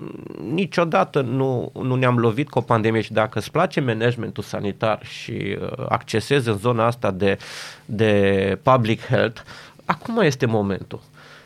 [0.54, 5.58] niciodată nu, nu ne-am lovit cu o pandemie și dacă îți place managementul sanitar și
[5.62, 7.38] uh, accesezi în zona asta de,
[7.86, 9.42] de public health,
[9.86, 11.02] acum este momentul.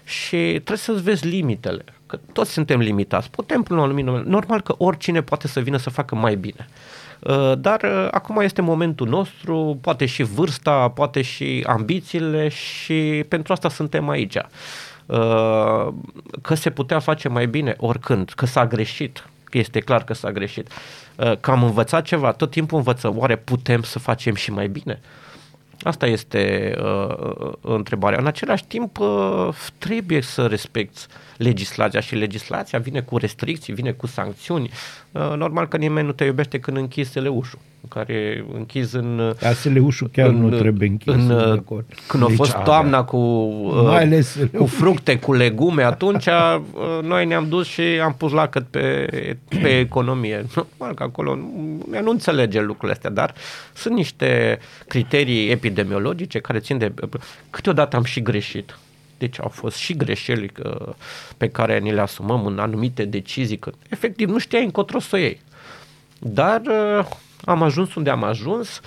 [0.05, 1.83] Și trebuie să-ți vezi limitele,
[2.13, 3.29] că toți suntem limitați.
[3.29, 4.27] Putem până la un anumit moment.
[4.27, 6.67] Normal că oricine poate să vină să facă mai bine.
[7.19, 13.53] Uh, Dar uh, acum este momentul nostru, poate și vârsta, poate și ambițiile și pentru
[13.53, 14.35] asta suntem aici.
[15.05, 15.87] Uh,
[16.41, 20.31] Că se putea face mai bine oricând, că s-a greșit, că este clar că s-a
[20.31, 20.71] greșit.
[21.15, 24.99] Uh, Că am învățat ceva, tot timpul învățăm, oare putem să facem și mai bine?
[25.83, 28.19] Asta este uh, întrebarea.
[28.19, 31.05] În același timp, uh, trebuie să respecti
[31.37, 34.69] legislația și legislația vine cu restricții, vine cu sancțiuni.
[35.11, 39.35] Uh, normal că nimeni nu te iubește când închizi teleușul, care închizi în...
[39.39, 41.13] Dar SLU-ul chiar nu trebuie închis.
[41.13, 41.85] În, sunt de uh, acord.
[42.07, 46.61] când a Deci, fost toamna cu, uh, Mai ales cu fructe, cu legume, atunci uh,
[47.01, 49.07] noi ne-am dus și am pus lacăt pe,
[49.47, 50.45] pe economie.
[50.55, 53.33] Normal că acolo nu, nu înțelege lucrurile astea, dar
[53.73, 56.93] sunt niște criterii epidemiologice care țin de...
[57.49, 58.77] Câteodată am și greșit.
[59.23, 60.93] Deci au fost și greșeli uh,
[61.37, 65.17] pe care ni le asumăm în anumite decizii, că efectiv nu știai încotro să o
[65.17, 65.41] iei.
[66.19, 67.05] Dar uh,
[67.45, 68.81] am ajuns unde am ajuns.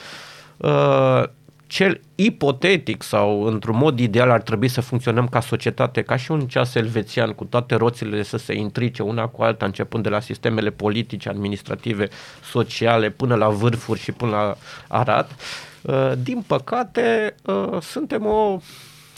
[0.56, 1.22] Uh,
[1.66, 6.40] cel ipotetic sau într-un mod ideal ar trebui să funcționăm ca societate, ca și un
[6.40, 10.70] ceas elvețian, cu toate roțile să se intrice una cu alta, începând de la sistemele
[10.70, 12.08] politice, administrative,
[12.50, 14.56] sociale, până la vârfuri și până la
[14.88, 15.30] arat.
[15.82, 18.58] Uh, din păcate, uh, suntem o,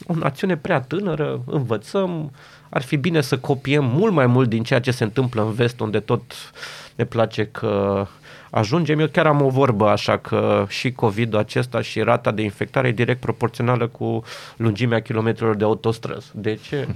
[0.06, 2.32] o națiune prea tânără, învățăm,
[2.68, 5.80] ar fi bine să copiem mult mai mult din ceea ce se întâmplă în vest,
[5.80, 6.22] unde tot
[6.94, 8.06] ne place că
[8.50, 8.98] ajungem.
[8.98, 12.92] Eu chiar am o vorbă așa că și COVID-ul acesta și rata de infectare e
[12.92, 14.22] direct proporțională cu
[14.56, 16.30] lungimea kilometrilor de autostrăzi.
[16.34, 16.88] De ce?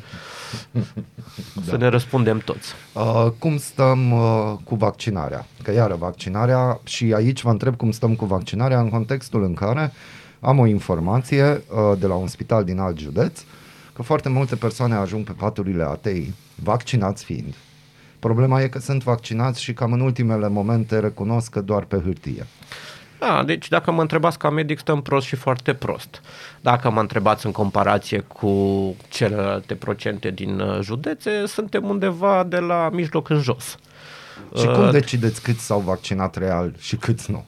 [1.68, 2.74] Să ne răspundem toți.
[2.92, 5.46] Uh, cum stăm uh, cu vaccinarea?
[5.62, 9.92] Că iară vaccinarea și aici vă întreb cum stăm cu vaccinarea în contextul în care
[10.44, 13.40] am o informație uh, de la un spital din alt județ
[13.92, 17.55] că foarte multe persoane ajung pe paturile ATI, vaccinați fiind.
[18.18, 22.46] Problema e că sunt vaccinați și cam în ultimele momente recunosc că doar pe hârtie.
[23.18, 26.22] Da, deci dacă mă întrebați ca medic, stăm prost și foarte prost.
[26.61, 32.88] Dacă mă întrebați în comparație cu celelalte procente din uh, județe, suntem undeva de la
[32.92, 33.76] mijloc în jos.
[34.59, 37.44] Și cum Uh, decideți câți s-au vaccinat real și câți nu?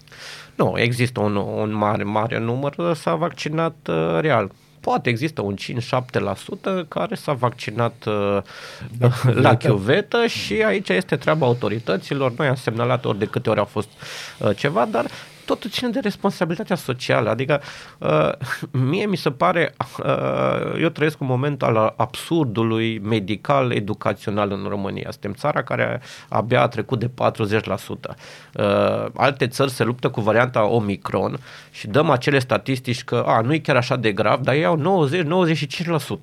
[0.55, 4.51] Nu, există un, un mare, mare număr, s-a vaccinat uh, real.
[4.81, 5.55] poate există un
[6.83, 8.39] 5-7% care s-a vaccinat uh,
[9.35, 12.33] la chiuvetă și aici este treaba autorităților.
[12.37, 13.89] Noi am semnalat ori de câte ori a fost
[14.39, 15.07] uh, ceva, dar
[15.45, 17.31] totul ține de responsabilitatea socială.
[17.31, 17.61] Adică,
[17.99, 18.33] uh,
[18.71, 25.11] mie mi se pare, uh, eu trăiesc un moment al absurdului medical educațional în România.
[25.11, 28.15] Suntem țara care abia a trecut de 40%.
[28.55, 31.39] Uh, alte țări se luptă cu varianta Omicron
[31.71, 35.09] și dăm acele statistici că a, nu e chiar așa de grav, dar ei au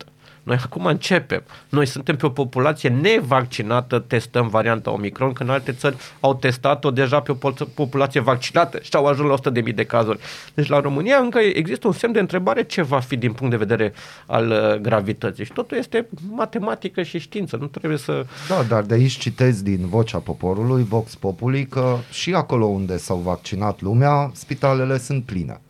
[0.06, 0.21] 90-95%.
[0.44, 1.44] Noi acum începem.
[1.70, 7.20] Noi suntem pe o populație nevaccinată, testăm varianta Omicron, când alte țări au testat-o deja
[7.20, 10.20] pe o populație vaccinată și au ajuns la 100.000 de cazuri.
[10.54, 13.58] Deci la România încă există un semn de întrebare ce va fi din punct de
[13.66, 13.94] vedere
[14.26, 15.46] al uh, gravității.
[15.46, 17.58] Și totul este matematică și știință.
[17.60, 18.26] Nu trebuie să...
[18.48, 23.18] Da, dar de aici citez din vocea poporului, Vox Populi, că și acolo unde s-au
[23.18, 25.62] vaccinat lumea, spitalele sunt pline.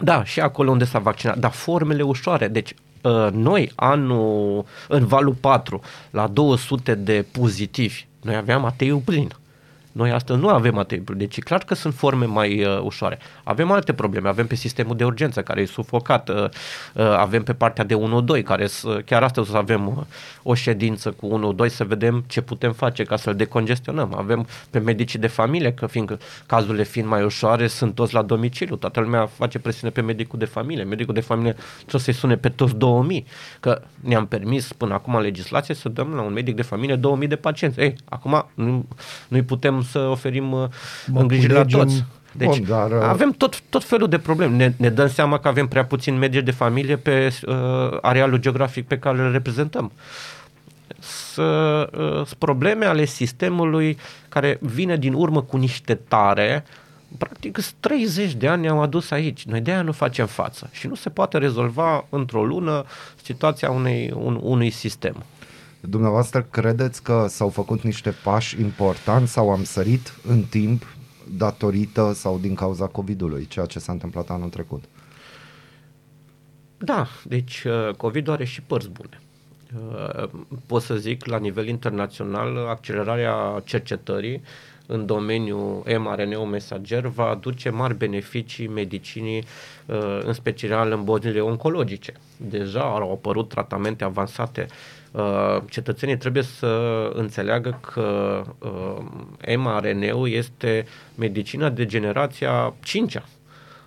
[0.00, 2.48] Da, și acolo unde s-a vaccinat, dar formele ușoare.
[2.48, 2.87] Deci Uh,
[3.32, 5.80] noi anul, în valul 4,
[6.10, 9.32] la 200 de pozitivi, noi aveam ateiul plin.
[9.98, 11.10] Noi astăzi nu avem atât.
[11.10, 13.18] Deci e clar că sunt forme mai uh, ușoare.
[13.44, 14.28] Avem alte probleme.
[14.28, 16.28] Avem pe sistemul de urgență care e sufocat.
[16.28, 16.50] Uh, uh,
[16.94, 17.94] avem pe partea de
[18.38, 19.96] 1-2 care uh, chiar astăzi o să avem uh,
[20.42, 24.14] o ședință cu 1-2 să vedem ce putem face ca să-l decongestionăm.
[24.16, 28.76] Avem pe medicii de familie, că fiindcă cazurile fiind mai ușoare, sunt toți la domiciliu.
[28.76, 30.84] Toată lumea face presiune pe medicul de familie.
[30.84, 33.26] Medicul de familie trebuie să-i sune pe toți 2000.
[33.60, 37.28] Că ne-am permis până acum în legislație să dăm la un medic de familie 2000
[37.28, 37.80] de pacienți.
[37.80, 38.86] Ei, acum nu,
[39.28, 40.68] nu-i putem să oferim uh,
[41.14, 42.04] îngrijire la toți.
[42.32, 43.02] Deci Bun, dar, uh...
[43.02, 44.56] avem tot, tot felul de probleme.
[44.56, 47.54] Ne, ne dăm seama că avem prea puțin medici de familie pe uh,
[48.00, 49.92] arealul geografic pe care îl reprezentăm.
[50.98, 53.98] Sunt uh, probleme ale sistemului
[54.28, 56.64] care vine din urmă cu niște tare
[57.18, 59.44] practic 30 de ani ne-au adus aici.
[59.44, 62.84] Noi de aia nu facem față și nu se poate rezolva într-o lună
[63.22, 65.24] situația unei, un, unui sistem.
[65.80, 70.96] Dumneavoastră credeți că s-au făcut niște pași importanți sau am sărit în timp
[71.36, 74.84] datorită sau din cauza COVID-ului, ceea ce s-a întâmplat anul trecut?
[76.78, 79.20] Da, deci uh, COVID-ul are și părți bune.
[79.92, 80.28] Uh,
[80.66, 84.42] pot să zic la nivel internațional accelerarea cercetării
[84.86, 89.44] în domeniul mRNA mesager va aduce mari beneficii medicinii,
[89.86, 92.12] uh, în special în bolile oncologice.
[92.36, 94.97] Deja au apărut tratamente avansate Uh,
[95.68, 96.66] cetățenii trebuie să
[97.14, 103.24] înțeleagă că uh, mRNA-ul este medicina de generația 5-a.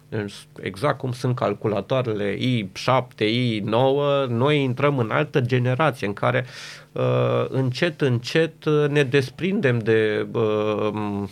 [0.09, 6.45] Deci, exact cum sunt calculatoarele i7, i9, noi intrăm în altă generație în care
[6.91, 11.23] uh, încet, încet ne desprindem de uh,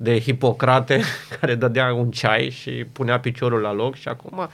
[0.00, 1.00] de Hipocrate
[1.40, 4.48] care dădea un ceai și punea piciorul la loc și acum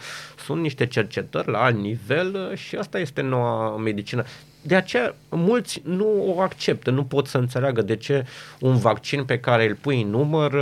[0.45, 4.25] sunt niște cercetări la alt nivel și asta este noua medicină
[4.67, 8.27] de aceea mulți nu o acceptă, nu pot să înțeleagă de ce
[8.61, 10.53] un vaccin pe care îl pui în număr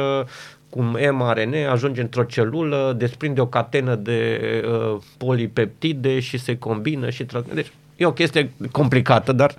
[0.73, 7.25] cum mRNA ajunge într-o celulă, desprinde o catenă de uh, polipeptide și se combină și
[7.25, 9.55] tra- deci e o chestie complicată, dar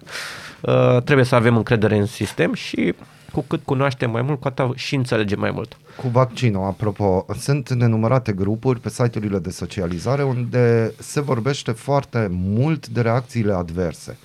[0.62, 2.93] uh, trebuie să avem încredere în sistem și
[3.32, 5.77] cu cât cunoaștem mai mult, cu atât și înțelegem mai mult.
[6.01, 12.88] Cu vaccinul, apropo, sunt nenumărate grupuri pe site-urile de socializare unde se vorbește foarte mult
[12.88, 14.17] de reacțiile adverse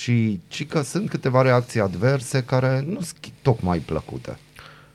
[0.00, 4.38] și ci că sunt câteva reacții adverse care nu sunt tocmai plăcute.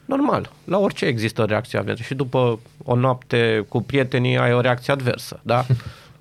[0.06, 4.94] Normal, la orice există reacție adversă și după o noapte cu prietenii ai o reacție
[4.94, 5.66] adversă, da?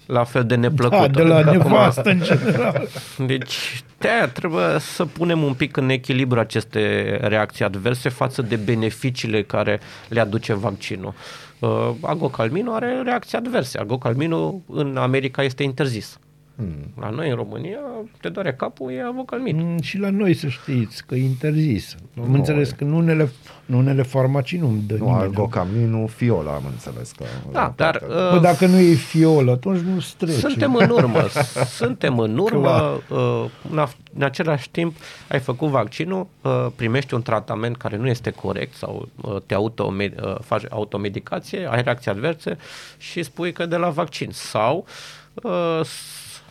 [0.07, 1.09] La fel de neplăcută.
[1.09, 2.89] Da, de la nevastă în general.
[3.27, 9.43] Deci, de trebuie să punem un pic în echilibru aceste reacții adverse față de beneficiile
[9.43, 11.15] care le aduce vaccinul.
[11.59, 13.79] Uh, agocalminul are reacții adverse.
[13.79, 16.19] Agocalminul în America este interzis.
[16.57, 16.93] Hmm.
[17.01, 17.79] La noi în România
[18.21, 19.57] te doare capul, e avocalmit.
[19.57, 21.95] Mm, și la noi să știți că e interzis.
[22.21, 23.31] Am no, înțeles că în unele,
[23.67, 25.23] în unele farmacii nu dă nu, nimeni.
[25.23, 27.25] Algocaminul, fiola am înțeles că...
[27.53, 28.03] Da, dar...
[28.09, 30.39] Uh, Bă, dacă nu e fiolă, atunci nu strece.
[30.39, 31.27] Suntem în urmă.
[31.81, 33.01] suntem în urmă.
[33.09, 34.97] Uh, în, în același timp
[35.29, 40.21] ai făcut vaccinul, uh, primești un tratament care nu este corect sau uh, te automed,
[40.25, 42.57] uh, faci automedicație, ai reacții adverse
[42.99, 44.29] și spui că de la vaccin.
[44.33, 44.87] Sau
[45.35, 45.81] uh,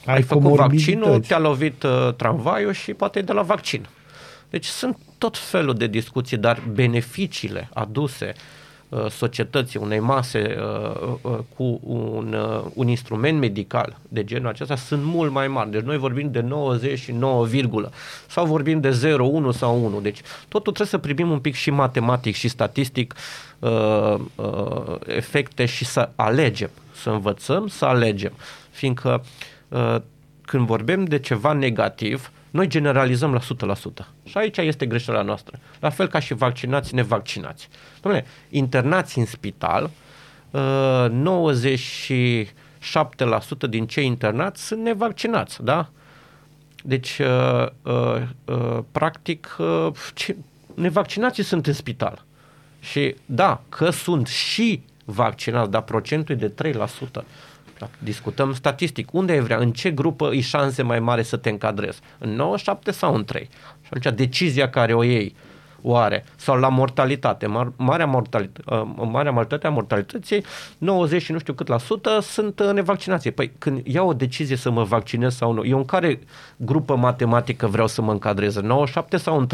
[0.05, 3.87] ai, ai făcut vaccinul, te-a lovit uh, tramvaiul și poate e de la vaccin.
[4.49, 8.33] Deci sunt tot felul de discuții, dar beneficiile aduse
[8.89, 14.75] uh, societății, unei mase uh, uh, cu un, uh, un instrument medical de genul acesta
[14.75, 15.71] sunt mult mai mari.
[15.71, 17.91] Deci noi vorbim de 99, virgulă,
[18.27, 19.99] sau vorbim de 0, 1 sau 1.
[19.99, 23.15] Deci totul trebuie să privim un pic și matematic și statistic
[23.59, 28.31] uh, uh, efecte și să alegem, să învățăm să alegem.
[28.71, 29.49] Fiindcă uh,
[30.41, 33.43] când vorbim de ceva negativ, noi generalizăm la 100%.
[34.23, 35.59] Și aici este greșeala noastră.
[35.79, 37.69] La fel ca și vaccinați, nevaccinați.
[37.99, 39.89] Dom'le, internați în spital,
[40.51, 45.89] uh, 97% din cei internați sunt nevaccinați, da?
[46.83, 50.35] Deci, uh, uh, uh, practic, uh, ce,
[50.73, 52.25] nevaccinații sunt în spital.
[52.79, 57.25] Și da, că sunt și vaccinați, dar procentul e de 3%.
[57.81, 59.13] Da, discutăm statistic.
[59.13, 59.57] Unde ai vrea?
[59.57, 61.99] În ce grupă e șanse mai mare să te încadrezi?
[62.17, 63.49] În 97 sau în 3?
[63.81, 65.50] Și atunci decizia care o iei o
[65.83, 66.23] are.
[66.35, 67.45] Sau la mortalitate.
[67.45, 70.43] Mar- marea, mortalitate, uh, marea mortalitate a mortalității,
[70.77, 73.31] 90 și nu știu cât la sută sunt uh, nevaccinații.
[73.31, 76.19] Păi când iau o decizie să mă vaccinez sau nu, eu în care
[76.55, 78.55] grupă matematică vreau să mă încadrez?
[78.55, 79.47] În 97 sau în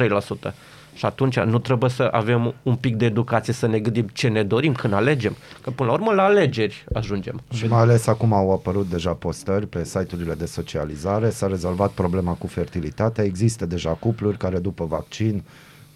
[0.50, 0.54] 3%?
[0.98, 4.44] Și atunci nu trebuie să avem un pic de educație să ne gândim ce ne
[4.44, 5.36] dorim când alegem.
[5.62, 7.42] Că până la urmă la alegeri ajungem.
[7.54, 12.34] Și mai ales acum au apărut deja postări pe site-urile de socializare, s-a rezolvat problema
[12.34, 15.44] cu fertilitatea, există deja cupluri care după vaccin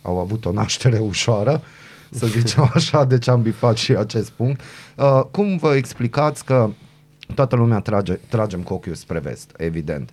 [0.01, 1.61] au avut o naștere ușoară,
[2.09, 4.61] să zicem așa, deci am bifat și acest punct.
[4.95, 6.69] Uh, cum vă explicați că
[7.35, 10.09] toată lumea trage, tragem cu ochiul spre vest, evident.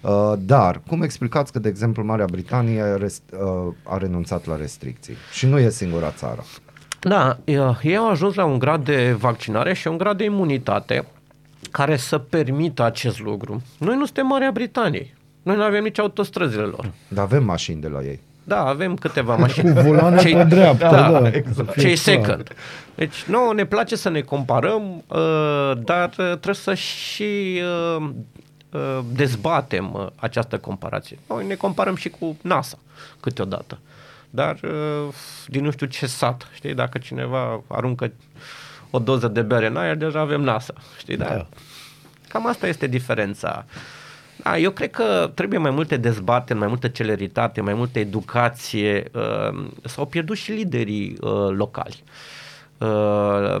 [0.00, 5.14] Uh, dar, cum explicați că, de exemplu, Marea Britanie rest, uh, a renunțat la restricții
[5.32, 6.44] și nu e singura țară?
[7.00, 7.38] Da,
[7.82, 11.06] ei au ajuns la un grad de vaccinare și un grad de imunitate
[11.70, 13.62] care să permită acest lucru.
[13.78, 15.16] Noi nu suntem Marea Britanie.
[15.42, 16.92] Noi nu avem nici autostrăzile lor.
[17.08, 18.20] Dar avem mașini de la ei.
[18.48, 19.74] Da, avem câteva mașini.
[19.74, 21.78] Cu volane pe dreapta, da, exact.
[21.80, 22.48] Cei second.
[22.94, 27.60] Deci, nouă ne place să ne comparăm, uh, dar uh, trebuie să și
[27.96, 28.08] uh,
[28.72, 31.18] uh, dezbatem uh, această comparație.
[31.28, 32.78] Noi ne comparăm și cu NASA
[33.20, 33.78] câteodată.
[34.30, 35.14] Dar uh,
[35.46, 38.12] din nu știu ce sat, știi, dacă cineva aruncă
[38.90, 41.46] o doză de bere în aer, deja avem NASA, știi, dar Da.
[42.28, 43.64] cam asta este diferența.
[44.50, 49.10] Da, eu cred că trebuie mai multe dezbateri, mai multă celeritate, mai multă educație.
[49.14, 52.02] Uh, s-au pierdut și liderii uh, locali.
[52.78, 53.56] Uh,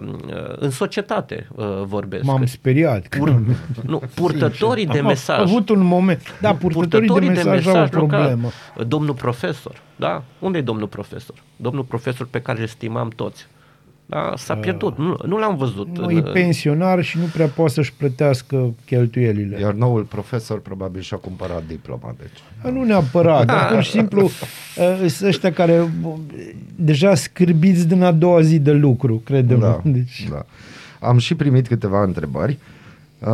[0.56, 2.24] în societate uh, vorbesc.
[2.24, 3.06] M-am speriat.
[3.06, 3.42] Pur,
[3.86, 5.38] nu, purtătorii de Am mesaj.
[5.38, 6.38] avut un moment.
[6.40, 8.50] Da, purtătorii, de mesaj au o problemă.
[8.74, 8.86] local.
[8.86, 10.22] Domnul profesor, da?
[10.38, 11.36] Unde e domnul profesor?
[11.56, 13.46] Domnul profesor pe care îl stimam toți.
[14.10, 14.32] Da?
[14.36, 15.98] S-a pierdut, nu, nu l-am văzut.
[15.98, 19.60] Nu, e În- pensionar și nu prea poate să-și plătească cheltuielile.
[19.60, 22.72] Iar noul profesor probabil și-a cumpărat diploma, deci.
[22.72, 26.12] Nu neapărat, dar pur și simplu uh, sunt ăștia care uh,
[26.74, 29.58] deja scârbiți din a doua zi de lucru, credem.
[29.58, 30.44] Da, Deci, da.
[31.00, 32.58] Am și primit câteva întrebări
[33.18, 33.30] uh,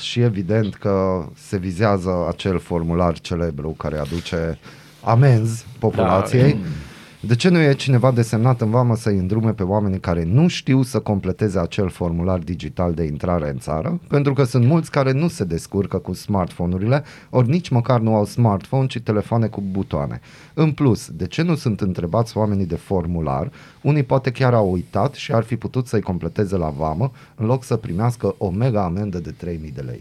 [0.00, 4.58] și evident că se vizează acel formular celebru care aduce
[5.00, 6.50] amenzi populației.
[6.52, 6.58] Da.
[7.26, 10.82] De ce nu e cineva desemnat în vamă să-i îndrume pe oamenii care nu știu
[10.82, 14.00] să completeze acel formular digital de intrare în țară?
[14.08, 18.24] Pentru că sunt mulți care nu se descurcă cu smartphone-urile, ori nici măcar nu au
[18.24, 20.20] smartphone, ci telefoane cu butoane.
[20.54, 23.50] În plus, de ce nu sunt întrebați oamenii de formular?
[23.82, 27.64] Unii poate chiar au uitat și ar fi putut să-i completeze la vamă, în loc
[27.64, 30.00] să primească o mega amendă de 3000 de lei.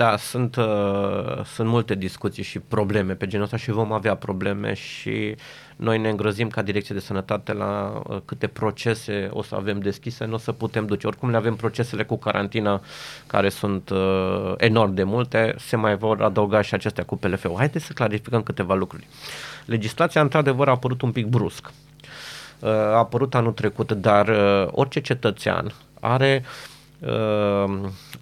[0.00, 4.74] Da, sunt, uh, sunt multe discuții și probleme pe genul ăsta și vom avea probleme
[4.74, 5.34] și
[5.76, 10.24] noi ne îngrozim ca Direcție de Sănătate la uh, câte procese o să avem deschise,
[10.24, 11.06] nu o să putem duce.
[11.06, 12.82] Oricum le avem procesele cu carantina
[13.26, 17.56] care sunt uh, enorm de multe, se mai vor adăuga și acestea cu PLF-ul.
[17.56, 19.06] Haideți să clarificăm câteva lucruri.
[19.64, 21.70] Legislația într-adevăr a apărut un pic brusc.
[22.58, 26.69] Uh, a apărut anul trecut, dar uh, orice cetățean are uh,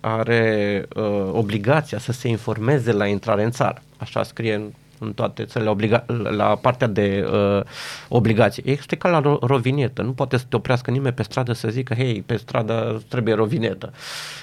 [0.01, 3.83] are uh, obligația să se informeze la intrare în țară.
[3.97, 7.63] Așa scrie în, în toate țările obliga- la partea de uh,
[8.09, 8.63] obligație.
[8.67, 10.03] Este ca la ro- rovinetă.
[10.03, 13.93] Nu poate să te oprească nimeni pe stradă să zică, hei, pe stradă trebuie rovinetă.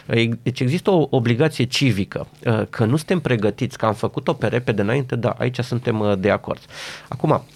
[0.09, 2.27] E- Deci există o obligație civică.
[2.45, 6.13] Uh, Că nu suntem pregătiți, că am făcut-o pe repede înainte, da, aici suntem uh,
[6.17, 6.59] de acord.
[7.07, 7.54] Acum, Uh,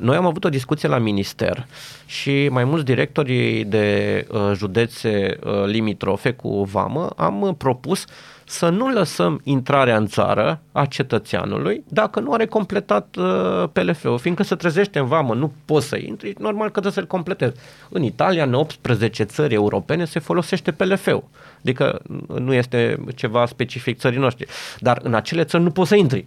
[0.00, 1.66] Noi am avut o discuție la minister
[2.06, 8.04] și mai mulți directori de uh, județe uh, limitrofe cu vamă am uh, propus
[8.44, 14.42] să nu lăsăm intrarea în țară a cetățeanului dacă nu are completat uh, PLF-ul, fiindcă
[14.42, 17.56] se trezește în vamă, nu poți să intri, normal că trebuie să-l completezi.
[17.88, 21.24] În Italia, în 18 țări europene, se folosește PLF-ul.
[21.60, 22.00] Adică
[22.38, 24.46] nu este ceva specific țării noștri.
[24.78, 26.26] Dar în acele țări nu poți să intri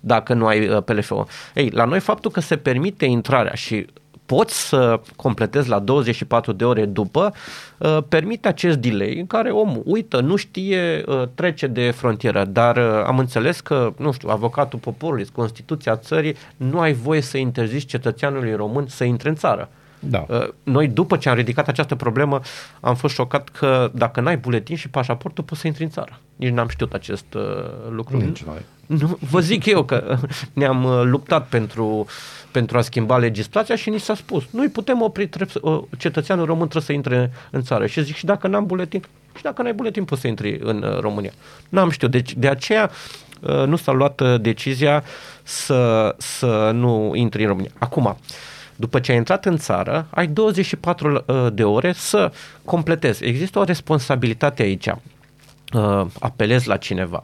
[0.00, 1.26] dacă nu ai uh, PLF-ul.
[1.54, 3.86] Ei, la noi faptul că se permite intrarea și
[4.28, 7.34] poți să completezi la 24 de ore după,
[7.78, 12.76] uh, permite acest delay în care omul uită, nu știe, uh, trece de frontieră, dar
[12.76, 17.88] uh, am înțeles că, nu știu, avocatul poporului, Constituția țării, nu ai voie să interzici
[17.88, 19.68] cetățeanului român să intre în țară.
[20.00, 20.24] Da.
[20.28, 22.40] Uh, Noi, după ce am ridicat această problemă,
[22.80, 26.20] am fost șocat că dacă n-ai buletin și pașaportul, poți să intri în țară.
[26.36, 27.42] Nici n-am știut acest uh,
[27.90, 28.16] lucru.
[28.16, 28.58] Nici noi.
[28.86, 30.18] Nu, vă zic eu că
[30.52, 32.06] ne-am uh, luptat pentru,
[32.50, 35.82] pentru a schimba legislația și ni s-a spus, nu îi putem opri, trebuie, să- uh,
[35.98, 37.86] cetățeanul român trebuie să intre în țară.
[37.86, 39.02] Și zic, și dacă n-am buletin,
[39.36, 41.32] și dacă n-ai buletin, poți să intri în uh, România.
[41.68, 42.90] N-am știut, deci de aceea
[43.40, 45.04] uh, nu s-a luat uh, decizia
[45.42, 47.70] să, să nu intri în România.
[47.78, 48.16] Acum,
[48.78, 52.32] după ce ai intrat în țară, ai 24 uh, de ore să
[52.64, 53.24] completezi.
[53.24, 54.86] Există o responsabilitate aici.
[55.72, 57.22] Uh, apelezi la cineva.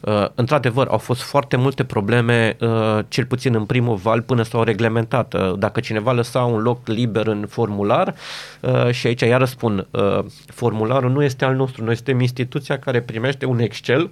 [0.00, 4.62] Uh, într-adevăr, au fost foarte multe probleme, uh, cel puțin în primul val, până s-au
[4.62, 5.34] reglementat.
[5.34, 8.14] Uh, dacă cineva lăsa un loc liber în formular,
[8.60, 13.00] uh, și aici iară spun, uh, formularul nu este al nostru, noi suntem instituția care
[13.00, 14.10] primește un Excel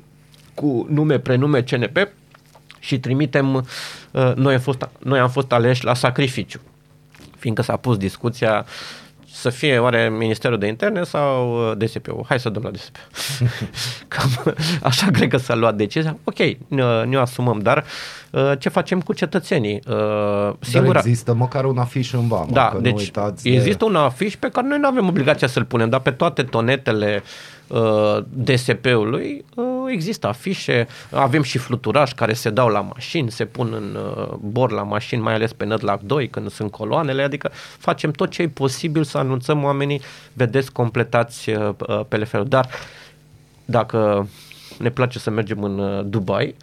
[0.55, 2.09] cu nume, prenume, CNP
[2.79, 6.61] și trimitem, uh, noi am fost, noi am fost aleși la sacrificiu,
[7.47, 8.67] fiindcă s-a pus discuția
[9.33, 12.25] să fie oare Ministerul de Interne sau uh, DSP-ul.
[12.29, 12.97] Hai să dăm la DSP.
[14.09, 16.17] Cam așa cred că s-a luat decizia.
[16.25, 16.37] Ok,
[16.69, 17.85] ne, ne asumăm, dar
[18.31, 19.81] uh, ce facem cu cetățenii?
[19.89, 23.85] Uh, Dar Singura, există măcar un afiș în vamă, da, că deci nu uitați există
[23.85, 27.23] un afiș pe care noi nu avem obligația să-l punem, dar pe toate tonetele
[27.67, 33.73] uh, DSP-ului uh, există afișe, avem și fluturași care se dau la mașini, se pun
[33.73, 38.11] în uh, bor la mașini, mai ales pe Nădlac 2 când sunt coloanele, adică facem
[38.11, 40.01] tot ce e posibil să anunțăm oamenii,
[40.33, 42.69] vedeți, completați uh, uh, PLF-ul, dar
[43.65, 44.29] dacă
[44.79, 46.55] ne place să mergem în uh, Dubai,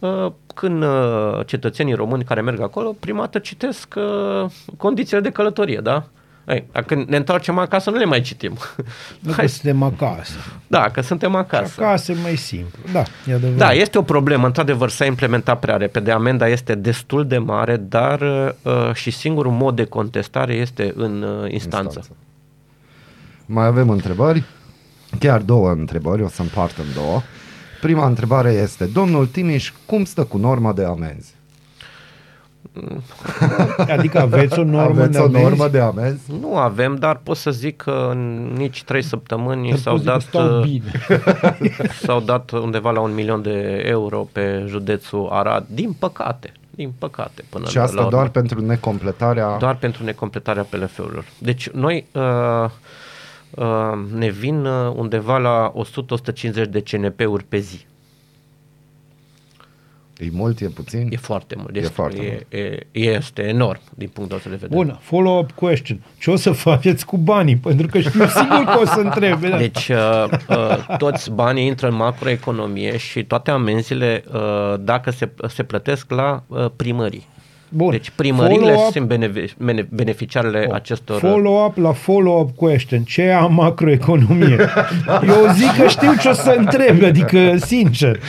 [0.00, 5.80] uh, când uh, cetățenii români care merg acolo, prima dată citesc uh, condițiile de călătorie,
[5.82, 6.04] da?
[6.48, 8.56] Ei, dacă ne întoarcem acasă, nu le mai citim.
[9.20, 10.32] Nu Hai, că suntem acasă.
[10.66, 11.82] da, că suntem acasă.
[11.82, 12.78] Acasă e mai simplu.
[12.92, 13.58] Da, e adevărat.
[13.58, 18.20] Da, este o problemă, într-adevăr, s-a implementat prea repede, amenda este destul de mare, dar
[18.20, 21.92] uh, și singurul mod de contestare este în uh, instanță.
[21.96, 22.10] instanță.
[23.46, 24.44] Mai avem întrebări?
[25.18, 27.22] Chiar două întrebări, o să împart în două.
[27.80, 31.34] Prima întrebare este, domnul Timiș, cum stă cu norma de amenzi?
[33.96, 35.42] Adică aveți o normă Aveți de o amenzi?
[35.42, 36.32] normă de amenzi?
[36.40, 40.10] Nu avem, dar pot să zic că în nici trei săptămâni Dar s-au pot zic
[40.10, 40.92] că dat, stau uh, bine.
[42.04, 47.44] s-au dat undeva la un milion de euro pe județul Arad, din păcate, din păcate.
[47.48, 48.16] Până Și la, asta la urmă.
[48.16, 49.56] doar pentru necompletarea...
[49.58, 51.24] doar pentru necompletarea PLF-urilor.
[51.38, 52.22] Deci noi uh,
[53.50, 55.72] uh, ne vin uh, undeva la
[56.64, 57.86] 100-150 de CNP-uri pe zi.
[60.24, 61.08] E mult, e puțin?
[61.10, 61.76] E foarte mult.
[61.76, 64.74] E Este, foarte e, e, este enorm din punctul ăsta de vedere.
[64.84, 66.00] Bun, follow-up question.
[66.18, 67.56] Ce o să faceți cu banii?
[67.56, 69.48] Pentru că știu sigur că o să întrebe.
[69.52, 69.56] Da.
[69.56, 75.62] Deci uh, uh, toți banii intră în macroeconomie și toate amenziile, uh, dacă se, se
[75.62, 77.28] plătesc la uh, primării.
[77.68, 77.90] Bun.
[77.90, 81.18] Deci primările Follow-up- sunt bene- bene- beneficiarele acestor...
[81.18, 83.02] Follow-up la follow-up question.
[83.02, 84.56] Ce e macroeconomie?
[85.28, 88.20] Eu zic că știu ce o să întreb, adică sincer.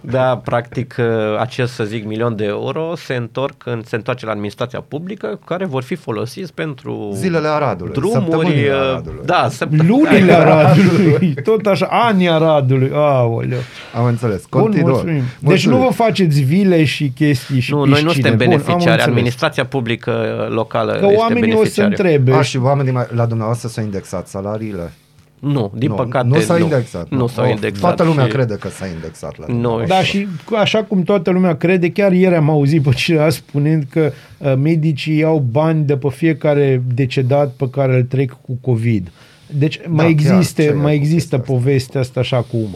[0.00, 1.04] Da, practic uh,
[1.38, 5.64] acest, să zic, milion de euro se întorc în, se întoarce la administrația publică, care
[5.64, 9.20] vor fi folosiți pentru Zilele Aradului, drumuri, săptămânile uh, Aradului.
[9.24, 9.88] da, săptămâni.
[9.88, 12.90] Lunile Aradului, tot așa, anii Aradului.
[12.94, 13.58] Aoleu.
[13.96, 14.44] Am înțeles.
[14.50, 14.90] Bun, Continuăm.
[14.90, 15.14] mulțumim.
[15.22, 15.78] Deci Mulțumim.
[15.78, 18.12] nu vă faceți vile și chestii și Nu, noi nu piscine.
[18.12, 19.06] suntem Bun, am beneficiari, înțeles.
[19.06, 20.10] administrația publică
[20.48, 21.88] uh, locală Că este oamenii o să beneficiară.
[21.88, 22.32] întrebe.
[22.32, 24.92] A, și oamenii mai- la dumneavoastră s-au indexat salariile?
[25.40, 26.62] Nu, din nu, păcate nu s-au nu.
[26.64, 27.08] indexat.
[27.10, 27.80] Nu s-au Oh, indexat.
[27.80, 29.94] Toată lumea și- crede că s-a indexat la Nu, dumneavoastră.
[29.96, 33.84] Da, și cu- așa cum toată lumea crede, chiar ieri am auzit pe cineva spunând
[33.90, 39.10] că uh, medicii iau bani de pe fiecare decedat pe care îl trec cu COVID.
[39.46, 41.52] Deci mai chiar, există, ce e mai cu există chestia asta?
[41.52, 42.68] povestea asta așa cum.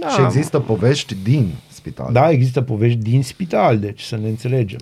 [0.00, 2.08] Da, Și există povești din spital.
[2.12, 4.80] Da, există povești din spital, deci să ne înțelegem.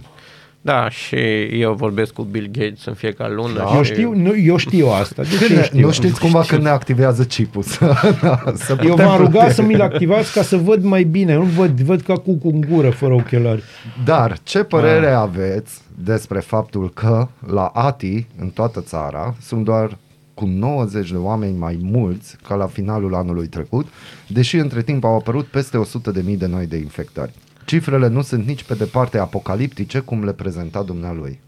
[0.72, 1.16] Da, și
[1.60, 3.54] eu vorbesc cu Bill Gates în fiecare lună.
[3.58, 3.66] Da.
[3.66, 5.22] și Eu știu, nu, eu știu asta.
[5.22, 5.80] De Când ce ne, știu?
[5.80, 7.94] nu știți cumva când ne activează chipul să,
[8.64, 9.54] să Eu putem v-am rugat plăti.
[9.54, 11.34] să mi-l activați ca să văd mai bine.
[11.34, 13.62] Nu văd, văd ca cu cu în gură, fără ochelari.
[14.04, 19.96] Dar ce părere aveți despre faptul că la ATI, în toată țara, sunt doar
[20.34, 23.86] cu 90 de oameni mai mulți ca la finalul anului trecut,
[24.26, 27.32] deși între timp au apărut peste 100.000 de noi de infectări.
[27.68, 31.40] Cifrele nu sunt nici pe departe apocaliptice cum le prezenta dumnealui.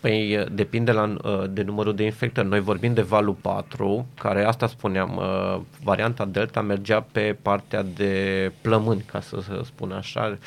[0.00, 2.48] Păi uh, depinde la, uh, de numărul de infectări.
[2.48, 8.52] Noi vorbim de valul 4, care asta spuneam, uh, varianta Delta mergea pe partea de
[8.60, 10.38] plămâni, ca să spun așa.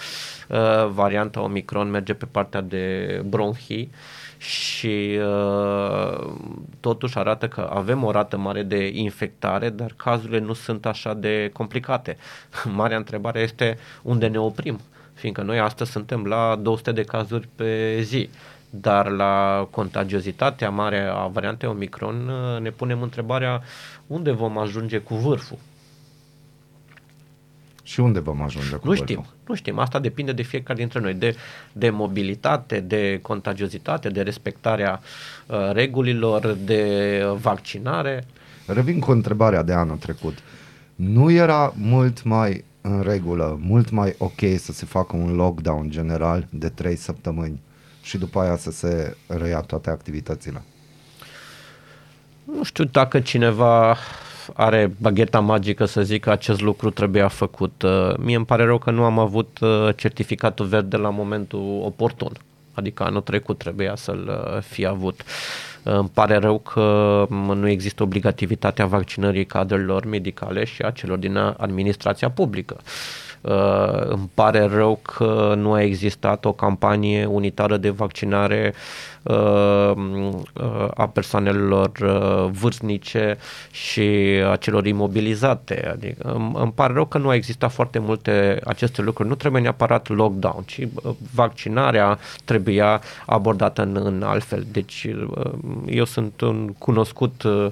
[0.49, 3.91] Uh, Varianta Omicron merge pe partea de bronhii
[4.37, 6.33] și uh,
[6.79, 11.49] totuși arată că avem o rată mare de infectare, dar cazurile nu sunt așa de
[11.53, 12.17] complicate.
[12.75, 14.79] Marea întrebare este unde ne oprim,
[15.13, 18.29] fiindcă noi astăzi suntem la 200 de cazuri pe zi
[18.69, 23.61] dar la contagiozitatea mare a variantei Omicron uh, ne punem întrebarea
[24.07, 25.57] unde vom ajunge cu vârful.
[27.85, 29.05] Și unde vom ajunge cu Nu vârful?
[29.05, 29.79] știm, nu știm.
[29.79, 31.35] Asta depinde de fiecare dintre noi, de,
[31.71, 34.99] de mobilitate, de contagiozitate, de respectarea
[35.45, 38.25] uh, regulilor, de vaccinare.
[38.67, 40.37] Revin cu întrebarea de anul trecut.
[40.95, 46.47] Nu era mult mai în regulă, mult mai ok să se facă un lockdown general
[46.49, 47.61] de 3 săptămâni
[48.01, 50.61] și după aia să se reia toate activitățile?
[52.43, 53.97] Nu știu dacă cineva
[54.53, 57.81] are bagheta magică să zică acest lucru trebuia făcut.
[57.81, 62.31] Uh, Mie îmi pare rău că nu am avut uh, certificatul verde la momentul oportun.
[62.73, 65.21] Adică anul trecut trebuia să-l uh, fi avut.
[65.83, 71.37] Îmi pare rău că m, nu există obligativitatea vaccinării cadrelor medicale și a celor din
[71.37, 72.77] administrația publică.
[72.79, 73.24] Uh,
[74.07, 78.73] îmi pare rău că nu a existat o campanie unitară de vaccinare
[79.23, 83.37] uh, uh, a persoanelor uh, vârstnice
[83.71, 84.01] și
[84.51, 85.89] a celor imobilizate.
[85.91, 89.29] Adică îmi, îmi pare rău că nu a existat foarte multe aceste lucruri.
[89.29, 94.65] Nu trebuie neapărat lockdown, ci uh, vaccinarea trebuia abordată în, în altfel.
[94.71, 95.51] Deci uh,
[95.85, 97.67] eu sunt un cunoscut uh,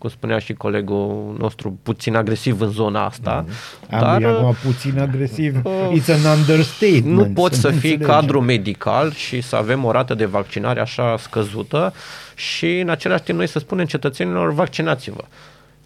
[0.00, 3.44] cum spunea și colegul nostru, puțin agresiv în zona asta.
[3.90, 5.56] Am dar acum puțin agresiv.
[5.66, 7.04] It's an understatement.
[7.04, 8.06] nu poți să fii înțelegem.
[8.06, 11.92] cadru medical și să avem o rată de vaccinare așa scăzută
[12.34, 15.24] și în același timp noi să spunem cetățenilor vaccinați-vă.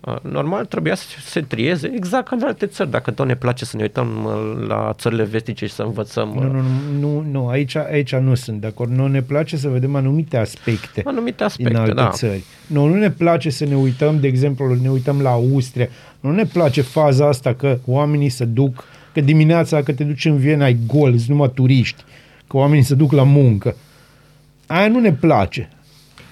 [0.07, 2.91] Uh, Normal trebuia să se trieze exact ca în alte țări.
[2.91, 6.43] Dacă tot ne place să ne uităm uh, la țările vestice și să învățăm Nu,
[6.43, 8.91] nu, nu, nu, nu aici, aici nu sunt de acord.
[8.91, 11.73] Nu ne place să vedem anumite aspecte anumite aspecte.
[11.73, 12.09] din alte da.
[12.09, 12.45] țări.
[12.67, 15.89] Nu, nu ne place să ne uităm, de exemplu, ne uităm la Austria.
[16.21, 20.37] Nu ne place faza asta că oamenii se duc, că dimineața că te duci în
[20.37, 22.03] Viena ai gol, sunt numai turiști,
[22.47, 23.77] că oamenii se duc la muncă.
[24.67, 25.69] Aia nu ne place.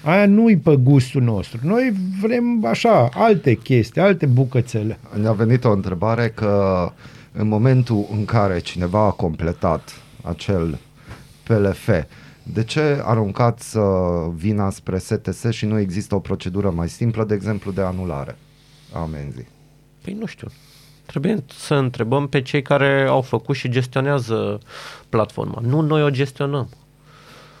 [0.03, 1.59] Aia nu-i pe gustul nostru.
[1.63, 4.99] Noi vrem așa, alte chestii, alte bucățele.
[5.21, 6.91] Ne-a venit o întrebare că
[7.31, 10.79] în momentul în care cineva a completat acel
[11.43, 11.89] PLF,
[12.43, 13.81] de ce aruncat să
[14.35, 18.37] vina spre STS și nu există o procedură mai simplă, de exemplu, de anulare
[18.93, 19.47] a amenzii?
[20.01, 20.47] Păi nu știu.
[21.05, 24.59] Trebuie să întrebăm pe cei care au făcut și gestionează
[25.09, 25.61] platforma.
[25.61, 26.69] Nu noi o gestionăm.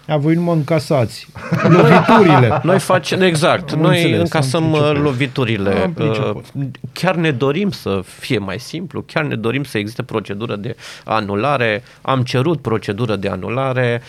[0.07, 1.27] A, voi nu mă încasați.
[1.77, 2.59] Loviturile.
[2.63, 5.03] Noi facem, exact, Am noi înțeles, încasăm am uh, priceput.
[5.03, 5.71] loviturile.
[5.81, 6.45] Am priceput.
[6.53, 10.75] Uh, Chiar ne dorim să fie mai simplu, chiar ne dorim să existe procedură de
[11.05, 11.83] anulare.
[12.01, 14.01] Am cerut procedură de anulare.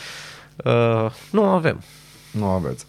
[0.56, 1.80] Uh, Nu avem.
[2.30, 2.84] Nu aveți.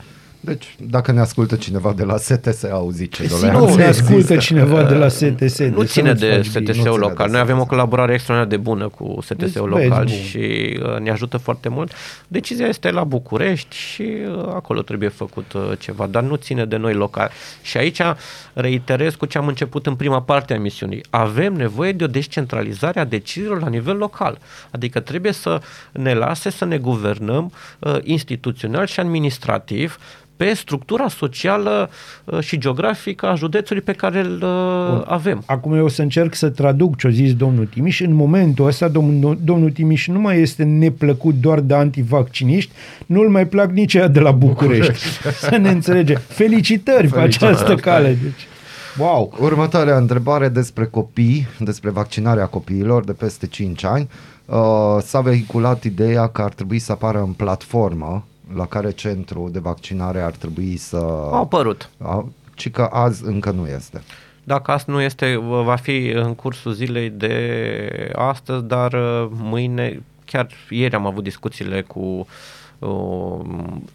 [0.45, 4.37] Deci, dacă ne ascultă cineva de la STS, auzi ce Nu doleanțe ne ascultă există.
[4.37, 5.19] cineva de la STS.
[5.29, 6.65] Nu deci să ține nu-ți de faci bine.
[6.65, 7.25] STS-ul ține local.
[7.25, 7.69] de Noi avem o STS.
[7.69, 10.23] colaborare extraordinar de bună cu STS-ul Deci, local vezi, bun.
[10.23, 11.91] și uh, ne ajută foarte mult.
[12.27, 16.77] Decizia este la București și uh, acolo trebuie făcut uh, ceva, dar nu ține de
[16.77, 17.29] noi local.
[17.61, 18.01] Și aici
[18.53, 21.03] reiterez cu ce am început în prima parte a misiunii.
[21.09, 24.37] Avem nevoie de o descentralizare a deciziilor la nivel local.
[24.71, 29.97] Adică trebuie să ne lase să ne guvernăm uh, instituțional și administrativ
[30.37, 31.89] pe structura socială
[32.23, 35.43] uh, și geografică a județului pe care îl uh, avem.
[35.45, 37.99] Acum eu o să încerc să traduc ce a zis domnul Timiș.
[37.99, 42.71] În momentul ăsta, domnul, domnul Timiș nu mai este neplăcut doar de antivacciniști,
[43.05, 45.05] nu-l mai plac nici ea de la București.
[45.47, 46.13] să ne înțelege.
[46.13, 48.17] Felicitări pe această cale.
[48.21, 48.47] Deci,
[48.97, 49.33] wow!
[49.39, 54.09] Următoarea întrebare despre copii, despre vaccinarea copiilor de peste 5 ani.
[54.45, 54.57] Uh,
[55.01, 60.21] s-a vehiculat ideea că ar trebui să apară în platformă la care centru de vaccinare
[60.21, 60.95] ar trebui să...
[60.95, 61.89] Au apărut.
[61.97, 64.01] A, ci că azi încă nu este.
[64.43, 70.47] Dacă asta nu este, va fi în cursul zilei de astăzi, dar uh, mâine, chiar
[70.69, 72.27] ieri am avut discuțiile cu,
[72.79, 73.39] uh,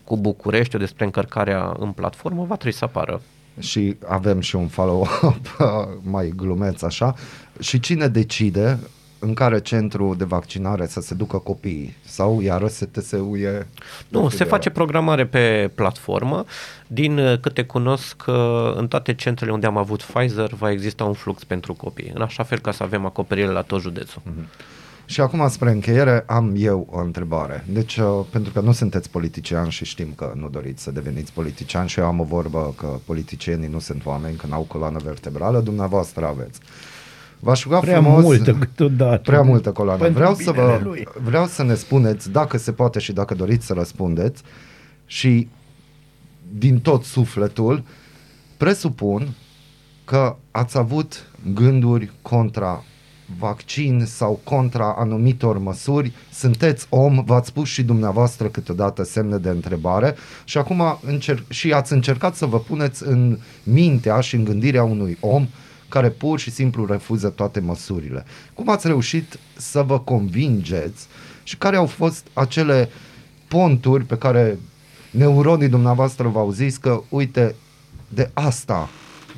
[0.05, 3.20] cu București despre încărcarea în platformă, va trebui să apară.
[3.59, 5.57] Și avem și un follow-up
[6.14, 7.14] mai glumeț așa.
[7.61, 8.78] Și cine decide
[9.21, 11.97] în care centru de vaccinare să se ducă copiii?
[12.05, 13.66] Sau iară STS-ul e...
[14.09, 16.45] Nu, se face programare pe platformă.
[16.87, 18.35] Din uh, câte cunosc, uh,
[18.75, 22.43] în toate centrele unde am avut Pfizer va exista un flux pentru copii, în așa
[22.43, 24.23] fel ca să avem acoperire la tot județul.
[25.11, 27.64] Și acum, spre încheiere, am eu o întrebare.
[27.68, 31.87] Deci, uh, pentru că nu sunteți politician și știm că nu doriți să deveniți politician
[31.87, 36.27] și eu am o vorbă că politicienii nu sunt oameni, că n-au coloană vertebrală, dumneavoastră
[36.27, 36.61] aveți.
[37.41, 38.22] V-aș ruga Prea frumos...
[38.22, 39.30] multă câteodată.
[39.30, 40.01] Prea multă coloană.
[40.01, 41.09] Pentru Vreau să, binele vă, lui.
[41.22, 44.43] vreau să ne spuneți, dacă se poate și dacă doriți să răspundeți,
[45.07, 45.49] și
[46.59, 47.82] din tot sufletul,
[48.57, 49.28] presupun
[50.05, 52.84] că ați avut gânduri contra
[53.38, 60.14] vaccin sau contra anumitor măsuri, sunteți om, v-ați pus și dumneavoastră câteodată semne de întrebare
[60.45, 65.16] și acum încer- și ați încercat să vă puneți în mintea și în gândirea unui
[65.20, 65.49] om
[65.91, 68.24] care pur și simplu refuză toate măsurile.
[68.55, 71.07] Cum ați reușit să vă convingeți
[71.43, 72.88] și care au fost acele
[73.49, 74.59] ponturi pe care
[75.11, 77.55] neuronii dumneavoastră v-au zis că, uite,
[78.09, 78.88] de asta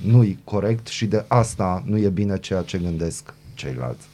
[0.05, 4.07] nu-i corect și de asta nu e bine ceea ce gândesc ceilalți.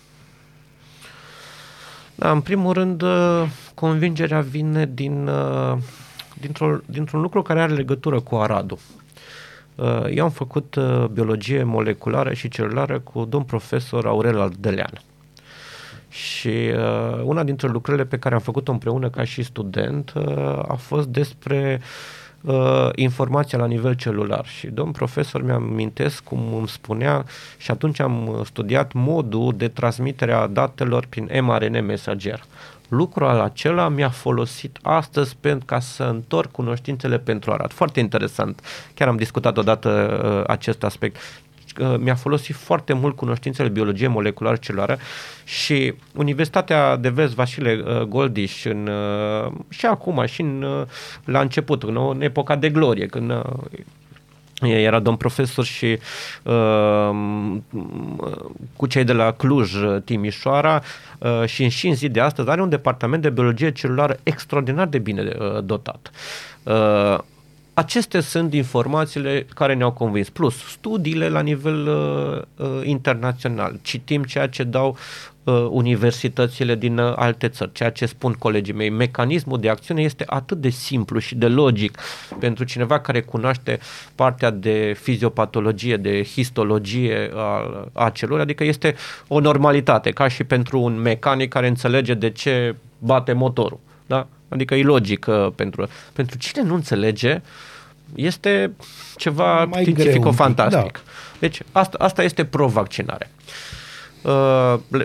[2.14, 5.78] Da, în primul rând, uh, convingerea vine din, uh,
[6.40, 8.78] dintr-o, dintr-un lucru care are legătură cu Aradul.
[9.78, 15.00] Uh, Eu am făcut uh, biologie moleculară și celulară cu domn profesor Aurel Aldelean.
[16.08, 20.74] Și uh, una dintre lucrurile pe care am făcut-o împreună ca și student uh, a
[20.78, 21.80] fost despre
[22.40, 24.46] uh, informația la nivel celular.
[24.46, 27.24] Și domn profesor mi-am amintesc cum îmi spunea
[27.56, 32.44] și atunci am uh, studiat modul de transmitere a datelor prin mRNA mesager.
[32.88, 37.72] Lucrul acela mi-a folosit astăzi pentru ca să întorc cunoștințele pentru arat.
[37.72, 38.60] Foarte interesant.
[38.94, 41.16] Chiar am discutat odată uh, acest aspect
[41.80, 44.98] uh, mi-a folosit foarte mult cunoștințele biologie moleculară celulară
[45.44, 50.86] și Universitatea de Vest Vasile uh, Goldiș în, uh, și acum și în, uh,
[51.24, 53.42] la început, în, în epoca de glorie, când uh,
[54.62, 55.98] era domn profesor și
[56.42, 57.10] uh,
[58.76, 59.72] cu cei de la Cluj,
[60.04, 60.82] Timișoara
[61.18, 64.98] uh, și, și în zi de astăzi are un departament de biologie celulară extraordinar de
[64.98, 66.10] bine uh, dotat.
[66.62, 67.18] Uh,
[67.78, 70.28] acestea sunt informațiile care ne-au convins.
[70.28, 73.78] Plus, studiile la nivel uh, uh, internațional.
[73.82, 74.98] Citim ceea ce dau uh,
[75.50, 78.90] universitățile din uh, alte țări, ceea ce spun colegii mei.
[78.90, 81.98] Mecanismul de acțiune este atât de simplu și de logic
[82.38, 83.78] pentru cineva care cunoaște
[84.14, 88.94] partea de fiziopatologie, de histologie a, a celor, adică este
[89.28, 93.80] o normalitate, ca și pentru un mecanic care înțelege de ce bate motorul.
[94.06, 94.26] Da?
[94.48, 97.40] Adică e logic uh, pentru, pentru cine nu înțelege,
[98.14, 98.72] este
[99.16, 100.68] ceva Mai științifico-fantastic.
[100.68, 101.10] greu un pic, da.
[101.38, 103.30] Deci asta, asta este pro-vaccinare.
[103.30, 103.77] Uh,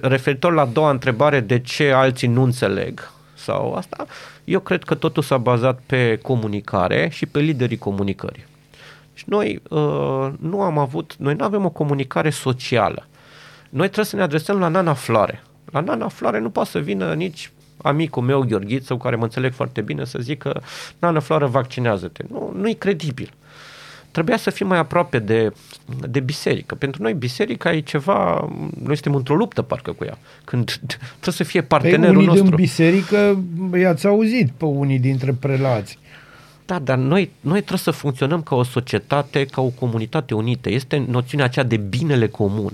[0.01, 4.05] referitor la a doua întrebare, de ce alții nu înțeleg sau asta,
[4.43, 8.45] eu cred că totul s-a bazat pe comunicare și pe liderii comunicării.
[9.13, 13.07] Și noi uh, nu am avut, noi nu avem o comunicare socială.
[13.69, 15.43] Noi trebuie să ne adresăm la Nana Floare.
[15.71, 17.51] La Nana Floare nu poate să vină nici
[17.81, 20.61] amicul meu, Gheorghiță, cu care mă înțeleg foarte bine, să zică
[20.99, 22.23] Nana Floare, vaccinează-te.
[22.29, 23.33] Nu, nu e credibil.
[24.13, 25.53] Trebuia să fim mai aproape de,
[26.09, 26.75] de biserică.
[26.75, 28.49] Pentru noi biserica e ceva,
[28.83, 30.17] noi suntem într-o luptă parcă cu ea.
[30.43, 30.79] Când
[31.21, 32.45] trebuie să fie Pe partenerul unii nostru.
[32.45, 33.43] din biserică
[33.79, 35.97] i-ați auzit pe unii dintre prelați.
[36.65, 40.69] Da, dar noi, noi trebuie să funcționăm ca o societate, ca o comunitate unită.
[40.69, 42.71] Este noțiunea aceea de binele comun.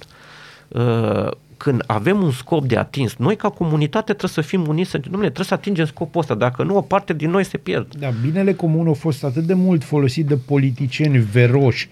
[0.67, 4.97] Uh, Când avem un scop de atins, noi ca comunitate trebuie să fim uniți, să
[4.97, 6.33] domnule, trebuie să atingem scopul ăsta.
[6.33, 7.95] Dacă nu, o parte din noi se pierd.
[7.95, 11.89] Da, binele comun a fost atât de mult folosit de politicieni veroși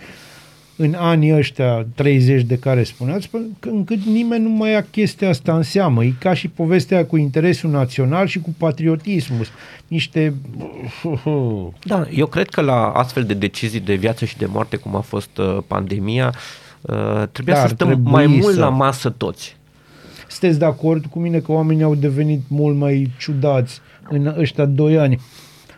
[0.75, 5.29] în anii ăștia 30 de care spuneați, pă- că încât nimeni nu mai ia chestia
[5.29, 6.03] asta în seamă.
[6.03, 9.45] E ca și povestea cu interesul național și cu patriotismul.
[9.87, 10.33] Niște...
[11.83, 15.01] Da, eu cred că la astfel de decizii de viață și de moarte, cum a
[15.01, 16.66] fost uh, pandemia, uh,
[17.31, 19.55] trebuia Da, să ar stăm trebui mai mult să- la masă toți.
[20.27, 24.97] Sunteți de acord cu mine că oamenii au devenit mult mai ciudați în ăștia doi
[24.97, 25.19] ani?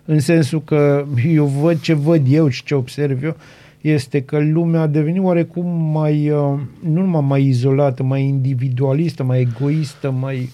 [0.06, 3.36] În sensul că eu văd ce văd eu și ce observ eu,
[3.82, 9.40] este că lumea a devenit oarecum mai, uh, nu numai mai izolată, mai individualistă, mai
[9.40, 10.50] egoistă, mai...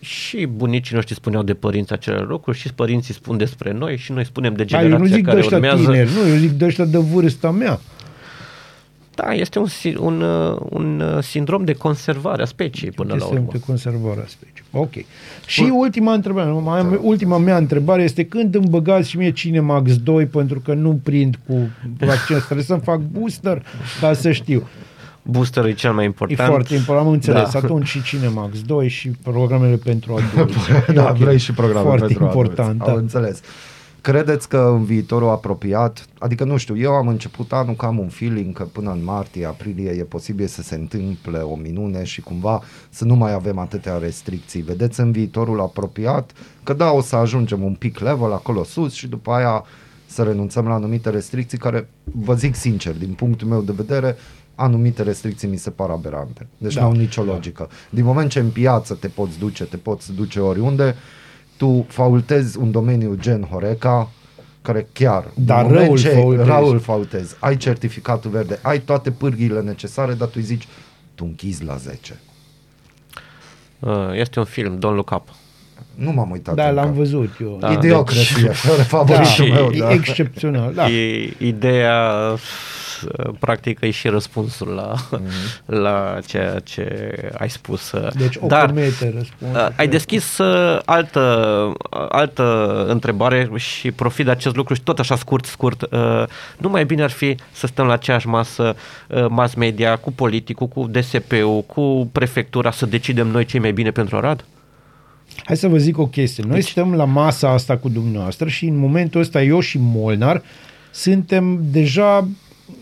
[0.00, 4.24] Și bunicii noștri spuneau de părinți acele lucruri și părinții spun despre noi și noi
[4.24, 5.82] spunem de Da, eu nu generația zic de care ăștia urmează.
[5.84, 7.80] tineri, nu, eu zic de ăștia de vârsta mea.
[9.14, 13.14] Da, este un, si- un, uh, un uh, sindrom de conservare a speciei până la
[13.14, 13.52] Chestiune urmă.
[13.52, 14.64] de conservarea speciei.
[14.72, 14.90] Ok.
[15.46, 19.32] Și ultima întrebare, nu, mai am, ultima mea întrebare este când îmi băgați și mie
[19.32, 21.54] Cinemax 2 pentru că nu prind cu
[21.98, 23.62] vaccin, trebuie să-mi fac booster
[24.00, 24.68] ca să știu.
[25.22, 26.48] Boosterul e cel mai E important.
[26.48, 27.50] foarte important, am înțeles.
[27.52, 27.58] Da.
[27.58, 30.58] Atunci și Cinemax 2 și programele pentru adulți.
[30.94, 31.16] da, Ok.
[31.16, 32.88] vrei și programe Foarte pentru important, adulți.
[32.88, 33.00] Am da.
[33.00, 33.40] înțeles.
[34.04, 38.08] Credeți că în viitorul apropiat, adică nu știu, eu am început anul că am un
[38.08, 42.62] feeling că până în martie, aprilie e posibil să se întâmple o minune și cumva
[42.90, 44.62] să nu mai avem atâtea restricții.
[44.62, 46.32] Vedeți în viitorul apropiat
[46.62, 49.64] că da, o să ajungem un pic level acolo sus și după aia
[50.06, 54.16] să renunțăm la anumite restricții care, vă zic sincer, din punctul meu de vedere,
[54.54, 56.46] anumite restricții mi se par aberante.
[56.58, 56.80] Deci Da.
[56.80, 56.86] da.
[56.86, 57.68] n-au nicio logică.
[57.90, 60.94] Din moment ce în piață te poți duce, te poți duce oriunde,
[61.56, 64.10] tu faultezi un domeniu gen Horeca,
[64.62, 66.48] care chiar, Dar în moment răul ce faultezi.
[66.48, 70.68] răul faultezi, ai certificatul verde, ai toate pârghiile necesare, dar tu îi zici,
[71.14, 72.20] tu închizi la 10.
[73.80, 75.28] Uh, Este un film, Don't Look Up.
[75.94, 76.54] Nu m-am uitat.
[76.54, 76.80] Da, încă.
[76.80, 77.56] l-am văzut eu.
[77.60, 77.72] Da.
[77.72, 79.92] Idiocrație, fără favoritul Da, meu, e da.
[79.92, 80.74] excepțional.
[80.74, 80.88] Da.
[80.90, 82.38] E, ideea, uh,
[83.38, 84.94] practic, e și răspunsul la,
[85.82, 87.92] la ceea ce ai spus.
[87.92, 88.12] uh.
[88.16, 89.54] Deci o Dar, comete răspuns.
[89.54, 91.20] Uh, ai deschis uh, altă,
[91.90, 95.82] uh, altă întrebare și profit de acest lucru și tot așa scurt, scurt.
[95.82, 96.24] Uh,
[96.58, 98.76] nu mai bine ar fi să stăm la aceeași masă
[99.08, 103.72] uh, mass media cu politicul, cu DSP-ul, cu prefectura, să decidem noi ce e mai
[103.72, 104.44] bine pentru Arad?
[105.44, 106.44] Hai să vă zic o chestie.
[106.46, 110.42] Noi Deci- stăm la masa asta cu dumneavoastră și în momentul ăsta eu și Molnar
[110.90, 112.28] suntem deja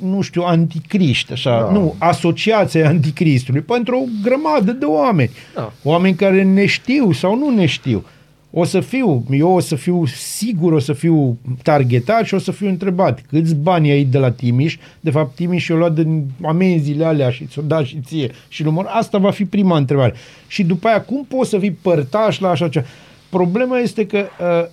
[0.02, 1.64] nu știu, anticriști, așa, Da.
[1.66, 1.72] da.
[1.72, 5.30] nu, asociația anticristului, pentru o grămadă de oameni.
[5.54, 5.72] Da.
[5.82, 8.04] Oameni care ne știu sau nu ne știu.
[8.54, 12.50] O să fiu, eu o să fiu sigur, o să fiu targetat și o să
[12.52, 14.76] fiu întrebat câți bani ai de la Timiș.
[15.00, 18.30] De fapt, Timiș i-a luat din amenziile alea și ți-o dat și ție.
[18.48, 20.14] Și număr, asta va fi prima întrebare.
[20.46, 22.86] Și după aia, cum poți să fii părtaș la așa ceva?
[23.28, 24.68] Problema este că uh,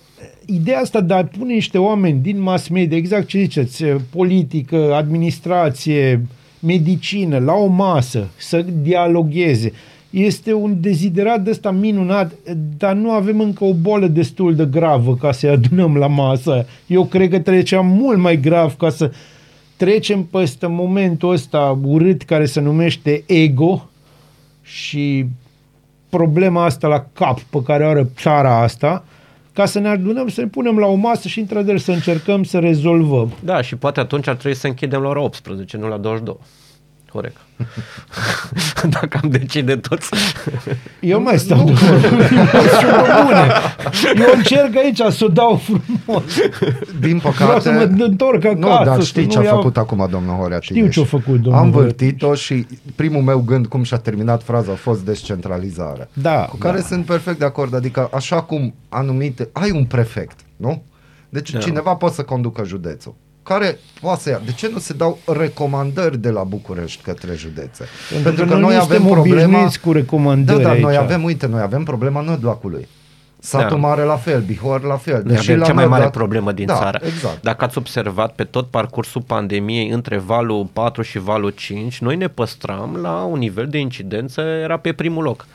[0.45, 4.93] ideea asta de a pune niște oameni din mass media, exact ce ziceți, uh, politică,
[4.93, 6.26] administrație,
[6.59, 9.74] medicină, la o masă, să dialogueze,
[10.09, 12.34] este un deziderat de ăsta minunat,
[12.78, 16.65] dar nu avem încă o boală destul de gravă ca să-i adunăm la masă.
[16.88, 19.11] Eu cred că trecea mult mai grav ca să
[19.76, 23.89] trecem peste momentul ăsta urât care se numește ego
[24.61, 25.26] și
[26.09, 29.05] problema asta la cap pe care o are țara asta,
[29.60, 32.60] ca să ne adunăm, să ne punem la o masă și într-adevăr să încercăm să
[32.60, 33.32] rezolvăm.
[33.43, 36.38] Da, și poate atunci ar trebui să închidem la ora 18, nu la 22.
[37.12, 37.38] Corect.
[38.89, 40.10] Dacă am decide toți.
[40.99, 42.07] Eu mai stau de vorbă.
[42.80, 43.47] Sunt bune.
[44.26, 46.24] Eu încerc aici să o dau frumos.
[46.99, 47.95] Din Vreau să păcate...
[47.95, 48.57] mă întorc acasă.
[48.80, 50.93] Nu, dar să știi nu ce a iau- făcut acum domnul Horea Știu Timiș?
[50.95, 54.72] ce a făcut domnul Am Horea vârtit-o și primul meu gând cum și-a terminat fraza
[54.72, 56.10] a fost descentralizare.
[56.14, 56.84] Da, Cu care da.
[56.84, 57.76] sunt perfect de acord.
[57.76, 59.49] Adică așa cum anumite...
[59.51, 60.84] Ai un prefect, nu?
[61.30, 61.60] Deci Da.
[61.60, 63.16] cineva poate să conducă județul.
[63.54, 64.41] Care poate să ia.
[64.45, 67.86] De ce nu se dau recomandări de la București către județe?
[68.24, 70.82] Pentru că noi nu suntem obișnuiți cu Da, recomandări dar aici.
[70.84, 72.88] noi avem, uite, noi avem problema Nădlacului.
[73.41, 73.88] Satul Da.
[73.88, 75.22] Mare la fel, Bihor la fel.
[75.26, 77.00] Noi avem la cea mai mare Nădlac- problemă din da, țară.
[77.06, 77.41] Exact.
[77.41, 82.28] Dacă ați observat, pe tot parcursul pandemiei, între valul 4 și valul 5, noi ne
[82.28, 85.45] păstram la un nivel de incidență, era pe primul loc.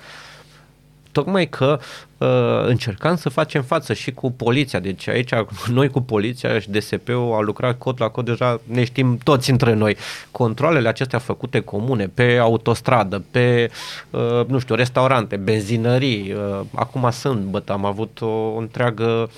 [1.14, 1.78] Tocmai că
[2.18, 2.28] uh,
[2.66, 4.80] încercam să facem față și cu poliția.
[4.80, 5.30] Deci aici
[5.66, 9.74] noi cu poliția și DSP-ul au lucrat cot la cot, deja ne știm toți între
[9.74, 9.96] noi.
[10.30, 13.70] Controlele acestea făcute comune pe autostradă, pe,
[14.10, 19.30] uh, nu știu, restaurante, benzinării, uh, acum sâmbătă am avut o întreagă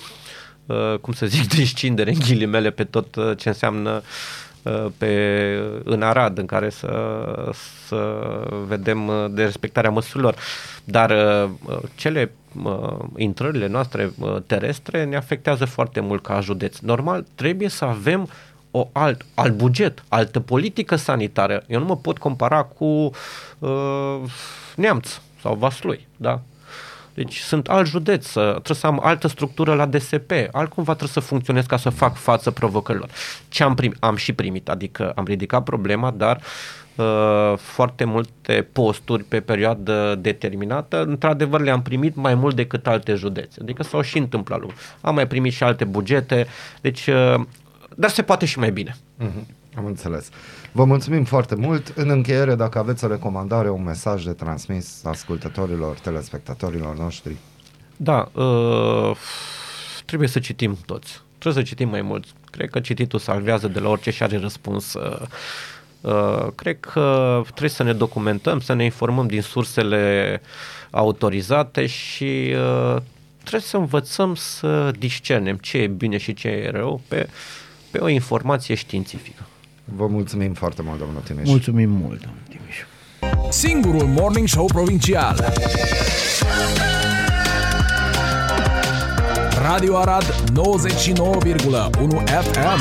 [0.66, 4.45] uh, cum să zic, descindere în ghilimele pe tot uh, ce înseamnă uh,
[4.98, 5.12] pe,
[5.84, 6.90] în Arad, în care să,
[7.86, 8.20] să
[8.66, 10.36] vedem uh, de respectarea măsurilor.
[10.84, 12.32] Dar uh, uh, cele
[12.64, 16.78] uh, intrările noastre uh, terestre ne afectează foarte mult ca județ.
[16.78, 18.28] Normal, trebuie să avem
[18.70, 21.62] o alt, alt buget, altă politică sanitară.
[21.66, 23.10] Eu nu mă pot compara cu
[23.58, 24.20] uh,
[24.76, 26.40] Neamț sau Vaslui, da?
[27.16, 31.28] Deci sunt alt județ, să- trebuie să am altă structură la DSP, altcumva trebuie să
[31.28, 33.08] funcționez ca să fac față provocărilor.
[33.48, 33.96] Ce am primit?
[34.00, 36.40] Am și primit, adică am ridicat problema, dar
[36.96, 43.58] uh, foarte multe posturi pe perioadă determinată, într-adevăr le-am primit mai mult decât alte județe.
[43.62, 44.82] Adică s-au și întâmplat lucruri.
[45.00, 46.46] Am mai primit și alte bugete,
[46.80, 47.34] deci, uh,
[47.96, 48.96] dar se poate și mai bine.
[49.76, 50.28] Am înțeles.
[50.72, 51.92] Vă mulțumim foarte mult.
[51.96, 57.36] În încheiere, dacă aveți o recomandare, un mesaj de transmis ascultătorilor, telespectatorilor noștri.
[57.96, 59.16] Da, uh,
[60.04, 61.22] trebuie să citim toți.
[61.38, 62.24] Trebuie să citim mai mult.
[62.50, 64.94] Cred că cititul salvează de la orice și are răspuns.
[64.94, 65.20] Uh,
[66.00, 70.40] uh, cred că trebuie să ne documentăm, să ne informăm din sursele
[70.90, 72.96] autorizate și uh,
[73.38, 77.28] trebuie să învățăm să discernem ce e bine și ce e rău pe,
[77.90, 79.45] pe o informație științifică.
[79.94, 81.48] Vă mulțumim foarte mult, domnul Timiș.
[81.48, 82.76] Mulțumim mult, domnul Timiș.
[83.50, 85.52] Singurul morning show provincial.
[89.62, 90.32] Radio Arad 99,1
[92.24, 92.80] FM.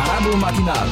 [0.00, 0.88] Aradul matinal.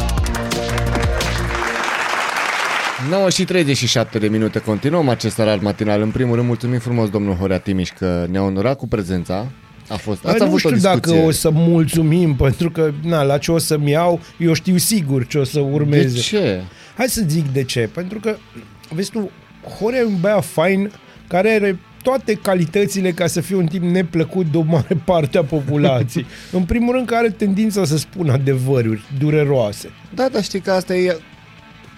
[3.11, 6.01] 9 și 37 de minute continuăm acest arar matinal.
[6.01, 9.47] În primul rând, mulțumim frumos domnul Horea Timiș că ne-a onorat cu prezența.
[9.89, 11.13] A fost, ați Bă, nu avut știu o discuție.
[11.15, 15.27] dacă o să mulțumim, pentru că na, la ce o să-mi iau, eu știu sigur
[15.27, 16.15] ce o să urmeze.
[16.15, 16.63] De ce?
[16.97, 17.89] Hai să zic de ce.
[17.95, 18.37] Pentru că,
[18.91, 19.31] vezi tu,
[19.79, 20.93] Horea e un băiat fain
[21.29, 25.45] care are toate calitățile ca să fie un tip neplăcut de o mare parte a
[25.45, 26.27] populației.
[26.53, 29.91] în primul rând că are tendința să spună adevăruri dureroase.
[30.15, 31.17] Da, dar știi că asta e,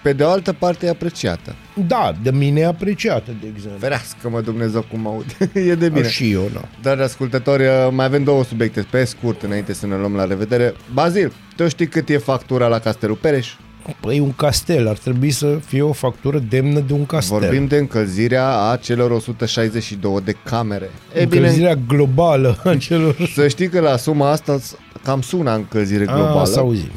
[0.03, 1.55] pe de o altă parte, e apreciată.
[1.87, 3.79] Da, de mine e apreciată, de exemplu.
[3.79, 5.25] Ferească-mă Dumnezeu cum mă aud.
[5.69, 6.09] e de bine.
[6.09, 6.61] Și eu, nu.
[6.81, 10.73] Dar, ascultători, uh, mai avem două subiecte pe scurt înainte să ne luăm la revedere.
[10.93, 13.53] Bazil, tu știi cât e factura la Castelul Pereș?
[13.99, 17.39] Păi un castel, ar trebui să fie o factură demnă de un castel.
[17.39, 20.89] Vorbim de încălzirea a celor 162 de camere.
[21.13, 23.15] E bine, Încălzirea globală a celor...
[23.35, 26.45] să știi că la suma asta s- cam sună încălzire A, globală.
[26.45, 26.89] să auzim.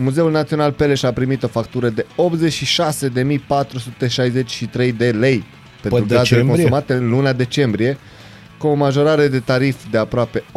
[0.00, 5.44] Muzeul Național Peleș a primit o factură de 86.463 de lei
[5.82, 6.54] pentru gazele decembrie?
[6.54, 7.98] consumate în luna decembrie,
[8.58, 10.54] cu o majorare de tarif de aproape 80%.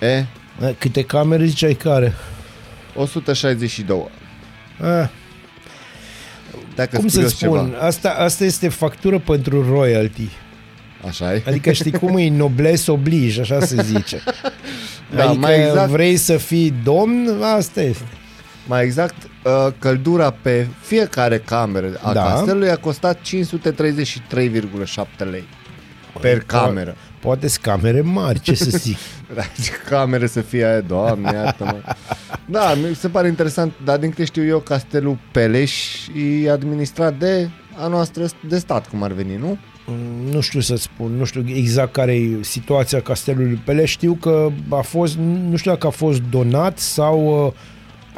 [0.00, 0.24] E,
[0.78, 2.14] Câte camere ziceai care?
[2.94, 4.08] 162.
[4.80, 5.08] Ah,
[6.74, 7.86] Dacă cum să curios spun, Ceva.
[7.86, 10.28] asta, asta este factură pentru royalty.
[11.06, 11.42] Așa e?
[11.46, 14.22] Adică știi cum e noblesse oblige, așa se zice.
[15.14, 18.04] Da, adică mai exact- vrei să fii domn, asta este.
[18.66, 22.22] Mai exact, uh, căldura pe fiecare cameră a Da.
[22.22, 25.44] castelului a costat 533,7 lei
[26.20, 26.96] per cameră.
[27.20, 28.96] Poate sunt camere mari, ce să zic.
[29.34, 31.76] Da, ce camere să fie aia, doamne, iartă-mă.
[32.46, 36.06] Da, mi se pare interesant, dar din câte știu eu, castelul Peleș
[36.44, 37.48] e administrat de
[37.82, 39.58] a noastră de stat, cum ar veni, nu?
[39.90, 43.90] Mm, nu știu să spun, nu știu exact care e situația castelului Peleș.
[43.90, 45.16] Știu că a fost,
[45.48, 47.52] nu știu dacă a fost donat sau uh,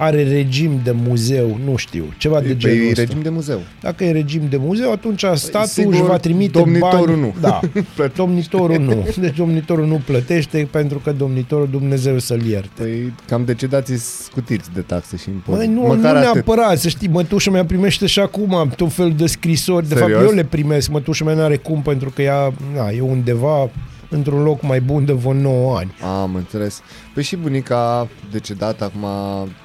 [0.03, 3.01] are regim de muzeu, nu știu, ceva de Pe genul e ăsta.
[3.03, 3.61] regim de muzeu.
[3.81, 7.21] Dacă e regim de muzeu, atunci statul sigur, își va trimite domnitorul bani.
[7.21, 7.35] nu.
[7.41, 7.61] Da,
[7.95, 8.13] Plătește.
[8.17, 9.07] domnitorul nu.
[9.21, 12.83] Deci domnitorul nu plătește pentru că domnitorul Dumnezeu să-l ierte.
[12.83, 15.67] Păi cam decedații scutiți de taxe și impozite.
[15.67, 16.33] Măi, nu, Măcar nu atât.
[16.33, 19.89] neapărat, să știi, mătușa mea primește și acum tot felul de scrisori.
[19.89, 20.13] De Serios?
[20.19, 23.71] fapt, eu le primesc, mătușa mea n-are cum, pentru că ea na, e undeva
[24.13, 25.95] într-un loc mai bun de vreo 9 ani.
[26.23, 26.81] Am înțeles.
[27.15, 29.03] Păi și bunica a decedat acum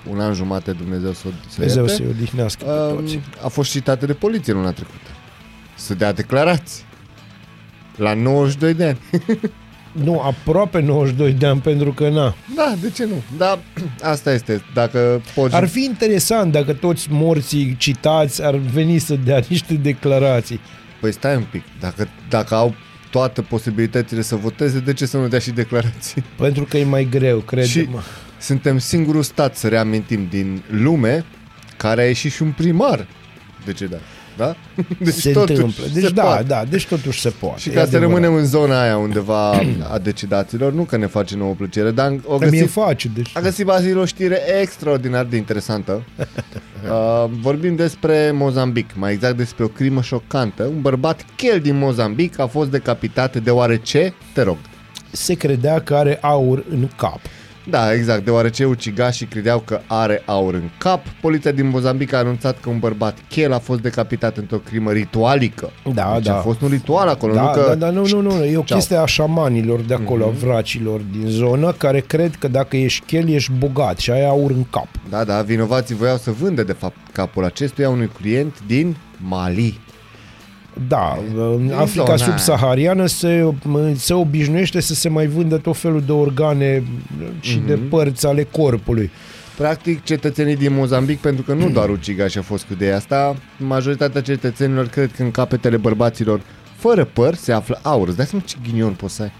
[0.09, 1.95] un an jumate, Dumnezeu să o să Dumnezeu ierte.
[1.97, 3.15] să-i odihnească pe toți.
[3.15, 5.09] Um, a fost citată de poliție luna trecută.
[5.75, 6.83] Să dea declarații.
[7.95, 8.99] La 92 de ani.
[10.03, 12.35] Nu, aproape 92 de ani, pentru că na.
[12.55, 13.21] Da, de ce nu?
[13.37, 13.59] Da,
[14.13, 14.61] asta este.
[14.73, 15.55] Dacă poți...
[15.55, 20.59] Ar fi interesant dacă toți morții citați ar veni să dea niște declarații.
[21.01, 21.63] Păi stai un pic.
[21.79, 22.73] Dacă, dacă au
[23.18, 26.24] toate posibilitățile să voteze, de ce să nu dea și declarații?
[26.38, 28.01] Pentru că e mai greu, și crede-mă.
[28.39, 31.26] suntem singurul stat, să reamintim, din lume
[31.78, 33.07] care a ieșit și un primar
[33.65, 34.01] decedat.
[34.38, 34.55] Da?
[34.99, 35.83] Deci se întâmplă.
[35.93, 36.43] Deci se da, poate.
[36.43, 37.59] da, deci totuși se poate.
[37.59, 38.09] Și e ca să adevărat.
[38.09, 39.49] rămânem în zona aia undeva
[39.91, 43.31] a decidaților, nu că ne face nouă plăcere, dar o Că mie găsit, face, deci...
[43.33, 46.03] a găsit Bazil o știre extraordinar de interesantă.
[46.89, 50.63] Uh, vorbim despre Mozambic, mai exact despre o crimă șocantă.
[50.63, 54.57] Un bărbat chel din Mozambic a fost decapitat deoarece, te rog,
[55.11, 57.19] Se credea că are aur în cap.
[57.70, 61.01] Da, exact, deoarece ucigașii credeau că are aur în cap.
[61.22, 65.70] Poliția din Mozambic a anunțat că un bărbat chel a fost decapitat într-o crimă ritualică.
[65.93, 66.38] Da, deci da.
[66.38, 67.65] a fost un ritual acolo, Da, nu că...
[67.68, 68.78] da, da, nu, nu, nu, e o Ceau.
[68.78, 70.36] chestie a șamanilor de acolo, Mhm.
[70.45, 74.51] a vracilor din zonă, care cred că dacă ești chel, ești bogat și ai aur
[74.51, 74.88] în cap.
[75.09, 79.80] Da, da, vinovații voiau să vândă de fapt capul acestuia unui client din Mali.
[80.88, 82.17] Da, în Din Africa zona aia.
[82.25, 83.53] subsahariană se,
[83.95, 86.84] se obișnuiește să se mai vândă tot felul de organe
[87.39, 87.89] și de Mhm.
[87.89, 89.11] părți ale corpului.
[89.57, 94.21] Practic, cetățenii din Mozambic, pentru că nu doar ucigași au fost cu de asta, majoritatea
[94.21, 96.41] cetățenilor cred că în capetele bărbaților
[96.75, 98.07] fără păr se află aur.
[98.07, 99.32] Îți dai seama ce ghinion poți să ai?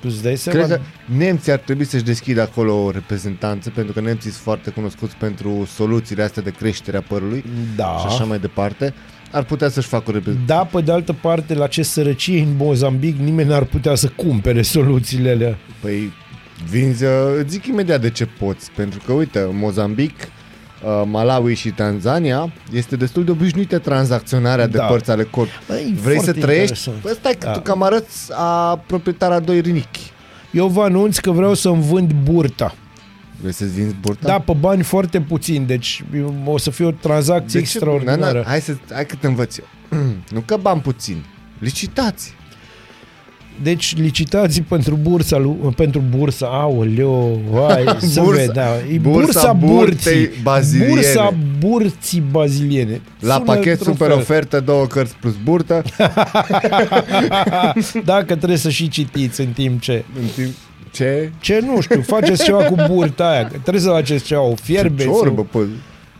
[0.00, 0.58] Tu îți dai seama?
[0.64, 0.82] Cred că
[1.14, 5.68] nemții ar trebui să-și deschidă acolo o reprezentanță, pentru că nemții sunt foarte cunoscuți pentru
[5.74, 7.44] soluțiile astea de creștere a părului
[7.76, 7.96] Da.
[8.00, 8.94] și așa mai departe.
[9.30, 10.52] Ar putea să-și facă o reprezentanță.
[10.52, 14.62] Da, pe de altă parte, la ce sărăcie în Mozambic, nimeni n-ar putea să cumpere
[14.62, 15.58] soluțiile alea.
[15.80, 16.12] Păi,
[16.70, 21.54] vinzi, uh, îți zic imediat de ce poți, pentru că, uite, în Mozambic, uh, Malawi
[21.54, 24.84] și Tanzania este destul de obișnuită tranzacționarea de Da.
[24.84, 25.58] părți ale corpului.
[25.68, 26.68] Băi, Vrei să foarte trăiești?
[26.88, 26.96] interesant.
[27.02, 27.52] Păi stai că Da.
[27.52, 30.10] tu cam arăți a proprietara doi rinichi.
[30.52, 32.74] Eu vă anunț că vreau să-mi vând burta.
[33.40, 34.26] Vrei să-ți vinzi burta?
[34.26, 36.04] Da, pe bani foarte puțin, deci
[36.44, 37.72] o să fie o tranzacție De ce?
[37.76, 38.20] extraordinară.
[38.20, 39.98] Na, na, hai, să, hai că te învăț eu.
[40.34, 41.24] nu că bani puțin.
[41.58, 42.36] Licitați.
[43.62, 48.76] Deci licitații pentru bursa, lui- pentru bursa, aoleo, vai, să Bursa- vede, da.
[48.92, 49.84] E bursa bursa, burtei
[50.24, 50.92] burții, baziliene.
[50.92, 53.00] bursa burții baziliene.
[53.20, 54.16] La Sună pachet într-un super fel.
[54.18, 55.82] ofertă, două cărți plus burtă.
[58.04, 60.04] Dacă trebuie să și citiți în timp ce...
[60.20, 60.54] în timp...
[60.90, 61.30] Ce?
[61.40, 65.02] Ce nu știu, faceți ceva cu burta aia, că trebuie să faceți ceva, o fierbe.
[65.02, 65.64] Ce ciorbă, pă.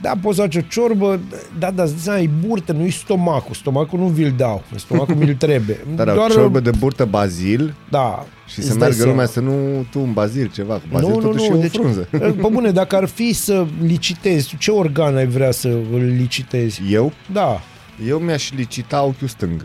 [0.01, 1.21] Da, poți să faci o ciorbă,
[1.59, 3.55] da, da, zi, ai burtă, nu-i stomacul.
[3.55, 5.87] Stomacul nu vi-l dau, stomacul mi-l trebuie.
[5.95, 6.31] Dar Doar...
[6.31, 8.27] o ciorbă de burtă bazil Da.
[8.47, 9.11] și îți să dai meargă seama.
[9.11, 10.75] lumea să nu tu un bazil ceva.
[10.75, 12.09] Cu bazil Nu, nu, totuși nu, e o deci, frunză.
[12.11, 16.81] Pe bune, dacă ar fi să licitezi, tu ce organ ai vrea să îl licitezi?
[16.91, 17.12] Eu?
[17.33, 17.61] Da.
[18.09, 19.64] Eu mi-aș licita ochiul stâng.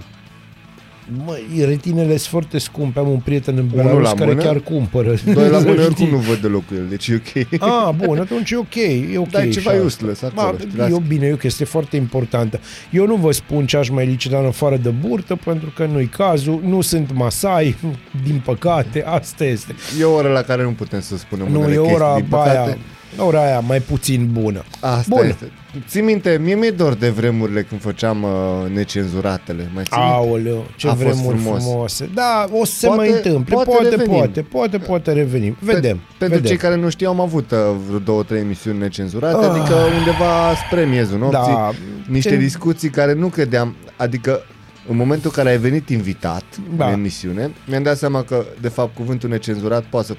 [1.26, 3.00] Măi, retinele sunt foarte scumpe.
[3.00, 5.16] Am un prieten în Unul Belarus la care mână, chiar cumpără.
[5.34, 5.84] Doi la mână Știi?
[5.86, 7.62] oricum nu văd deloc cu el, deci e ok.
[7.62, 8.76] Ah, bun, atunci e ok.
[8.76, 9.86] E ok Dar e ceva și asta.
[9.86, 10.94] useless acolo, Ba, știi, lasă.
[10.94, 12.60] e bine, e o chestie foarte importantă.
[12.92, 16.08] Eu nu vă spun ce aș mai licita în afară de burtă, pentru că nu-i
[16.08, 16.62] cazul.
[16.66, 17.76] Nu sunt masai,
[18.26, 19.76] din păcate, asta este.
[20.00, 22.28] E o oră la care nu putem să spunem Nu, unele e chestii, ora din
[22.34, 22.78] aia, păcate.
[23.18, 24.64] Ora aia mai puțin bună.
[24.80, 25.26] Asta Bun.
[25.28, 25.52] este.
[25.88, 28.30] Ții minte, mie mi-e dor de vremurile când făceam uh,
[28.74, 29.70] necenzuratele.
[29.74, 30.14] Mai ții minte?
[30.16, 31.64] Aoleu, ce A fost vremuri frumos.
[31.64, 32.10] frumoase.
[32.14, 33.54] Da, o să se Poate- mai întâmple.
[33.54, 34.12] poate Poate, revenim.
[34.18, 35.58] poate, poate, poate revenim.
[35.60, 35.98] Vedem.
[35.98, 36.50] Pe, pentru vedem.
[36.52, 37.58] cei care nu știu, am avut uh,
[37.88, 41.72] vreo două, trei emisiuni necenzurate, adică undeva spre miezul nopții, Da.
[42.08, 44.42] niște Ce- discuții care nu credeam, adică
[44.90, 46.44] în momentul în care ai venit invitat
[46.78, 46.86] Da.
[46.88, 50.16] în emisiune, mi-am dat seama că, de fapt, cuvântul necenzurat poate să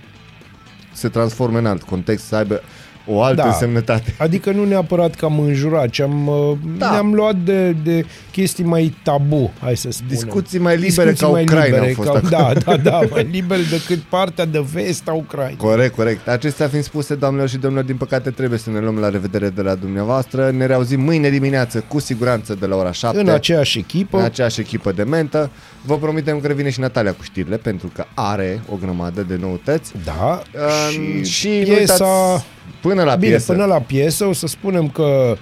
[0.92, 2.60] se transforme în alt context, să aibă
[3.06, 3.46] o altă Da.
[3.46, 4.14] însemnătate.
[4.18, 6.90] Adică nu neapărat că am înjurat, ci am, uh, Da.
[6.90, 10.12] ne-am luat de, de chestii mai tabu, hai să spunem.
[10.14, 12.54] Discuții mai libere ca mai Ucraina libere, au fost ca, acolo.
[12.64, 15.56] Da, da, da, mai libere decât partea de vest a Ucrainei.
[15.56, 16.28] Corect, corect.
[16.28, 19.62] Acestea fiind spuse, doamnelor și domnilor, din păcate trebuie să ne luăm la revedere de
[19.62, 20.50] la dumneavoastră.
[20.50, 23.18] Ne reauzim mâine dimineață, cu siguranță, de la ora 7.
[23.20, 25.50] În aceeași echipă, în aceeași echipă de mentă.
[25.86, 29.92] Vă promitem că revine și Natalia cu știrile, pentru că are o grămadă de noutăți.
[30.04, 32.04] da, Um, și, și nu piesa...
[32.04, 32.44] uitați,
[32.80, 35.36] până la Bine, piesă, până la piesă o să spunem că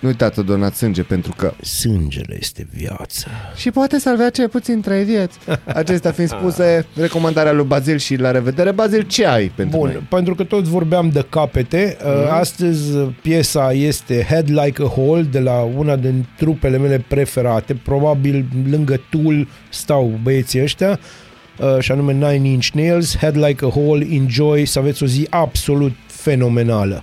[0.00, 3.26] nu uitați să donați sânge, pentru că sângele este viață.
[3.56, 5.38] și poate salvea cel puțin trei vieți.
[5.64, 8.72] Acestea fiind spuse, recomandarea lui Bazil și la revedere.
[8.72, 10.02] Bazil, ce ai pentru Bun, noi?
[10.08, 12.30] pentru că tot vorbeam de capete, mm-hmm.
[12.30, 17.74] astăzi uh, piesa este Head Like a Hole de la una din trupele mele preferate,
[17.74, 20.98] probabil lângă Tool stau băieții ăștia,
[21.58, 25.26] uh, și anume Nine Inch Nails, Head Like a Hole, enjoy, să aveți o zi
[25.30, 26.98] absolut fenomenală.